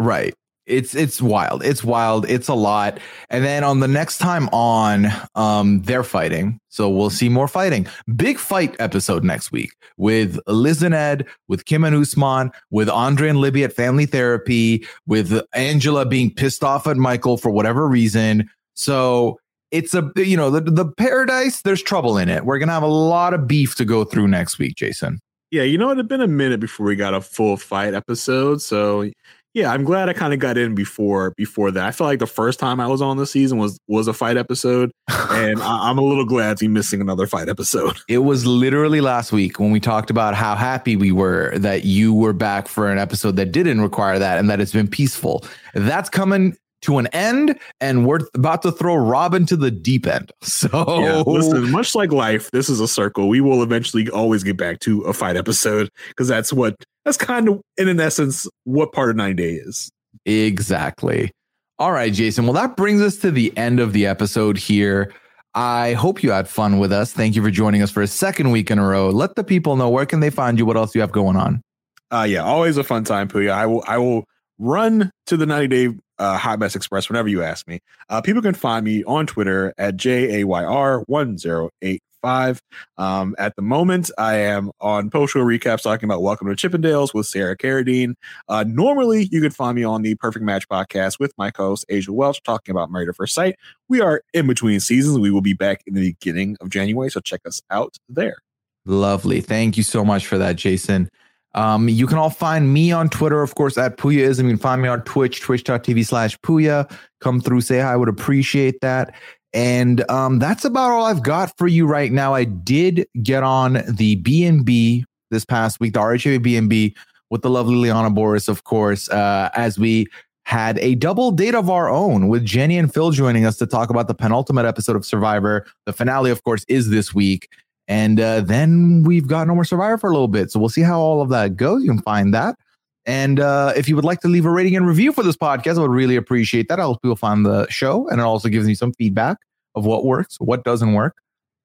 [0.00, 0.34] Right.
[0.66, 1.64] It's it's wild.
[1.64, 2.28] It's wild.
[2.30, 3.00] It's a lot.
[3.28, 6.58] And then on the next time on, um, they're fighting.
[6.68, 7.86] So we'll see more fighting.
[8.14, 13.30] Big fight episode next week with Liz and Ed, with Kim and Usman, with Andre
[13.30, 18.48] and Libby at family therapy, with Angela being pissed off at Michael for whatever reason.
[18.74, 19.38] So
[19.72, 21.62] it's a you know the the paradise.
[21.62, 22.44] There's trouble in it.
[22.44, 25.20] We're gonna have a lot of beef to go through next week, Jason.
[25.50, 28.60] Yeah you know it had been a minute before we got a full fight episode
[28.60, 29.08] so
[29.54, 32.26] yeah i'm glad i kind of got in before before that i feel like the
[32.26, 35.98] first time i was on the season was was a fight episode and I, i'm
[35.98, 39.70] a little glad to be missing another fight episode It was literally last week when
[39.70, 43.52] we talked about how happy we were that you were back for an episode that
[43.52, 45.44] didn't require that and that it's been peaceful.
[45.74, 50.32] That's coming to an end, and we're about to throw Robin to the deep end.
[50.42, 53.28] So Yeah, listen, much like life, this is a circle.
[53.28, 57.48] We will eventually always get back to a fight episode because that's what that's kind
[57.48, 59.90] of in an essence what part of nine day is.
[60.26, 61.30] Exactly.
[61.78, 62.44] All right, Jason.
[62.44, 65.12] Well, that brings us to the end of the episode here.
[65.54, 67.12] I hope you had fun with us.
[67.12, 69.08] Thank you for joining us for a second week in a row.
[69.08, 71.62] Let the people know where can they find you, what else you have going on.
[72.10, 73.50] Uh yeah, always a fun time, Puya.
[73.50, 74.24] I will I will
[74.58, 77.80] run to the 90 day uh, Hot Mess Express whenever you ask me.
[78.08, 82.60] Uh, people can find me on Twitter at JAYR1085.
[82.98, 87.14] Um, at the moment, I am on post show recaps talking about Welcome to Chippendales
[87.14, 88.12] with Sarah Carradine.
[88.48, 91.86] Uh, normally, you can find me on the Perfect Match podcast with my co host,
[91.88, 93.56] Asia Welch, talking about Married at First Sight.
[93.88, 95.18] We are in between seasons.
[95.18, 98.36] We will be back in the beginning of January, so check us out there.
[98.84, 99.40] Lovely.
[99.40, 101.10] Thank you so much for that, Jason.
[101.54, 104.44] Um, you can all find me on Twitter, of course, at Puyaism.
[104.44, 106.90] You can find me on Twitch, twitch.tv slash Puya.
[107.20, 107.92] Come through, say hi.
[107.92, 109.14] I would appreciate that.
[109.52, 112.34] And um, that's about all I've got for you right now.
[112.34, 116.94] I did get on the B&B this past week, the RHA B&B
[117.30, 120.06] with the lovely Liana Boas, of course, uh, as we
[120.44, 123.88] had a double date of our own with Jenny and Phil joining us to talk
[123.88, 125.64] about the penultimate episode of Survivor.
[125.86, 127.48] The finale, of course, is this week.
[127.90, 130.52] And uh, then we've got No More Survivor for a little bit.
[130.52, 131.82] So we'll see how all of that goes.
[131.82, 132.56] You can find that.
[133.04, 135.76] And uh, if you would like to leave a rating and review for this podcast,
[135.76, 136.78] I would really appreciate that.
[136.78, 138.08] It helps people find the show.
[138.08, 139.38] And it also gives me some feedback
[139.74, 141.16] of what works, what doesn't work.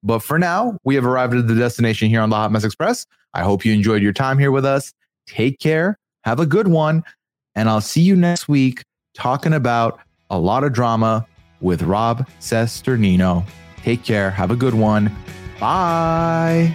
[0.02, 3.06] But for now, we have arrived at the destination here on the Hot Mess Express.
[3.32, 4.92] I hope you enjoyed your time here with us.
[5.28, 5.96] Take care.
[6.24, 7.04] Have a good one.
[7.54, 8.82] And I'll see you next week
[9.14, 11.24] talking about a lot of drama
[11.60, 13.46] with Rob Cesternino.
[13.76, 14.30] Take care.
[14.32, 15.14] Have a good one.
[15.58, 16.74] Bye.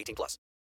[0.01, 0.39] 18 plus.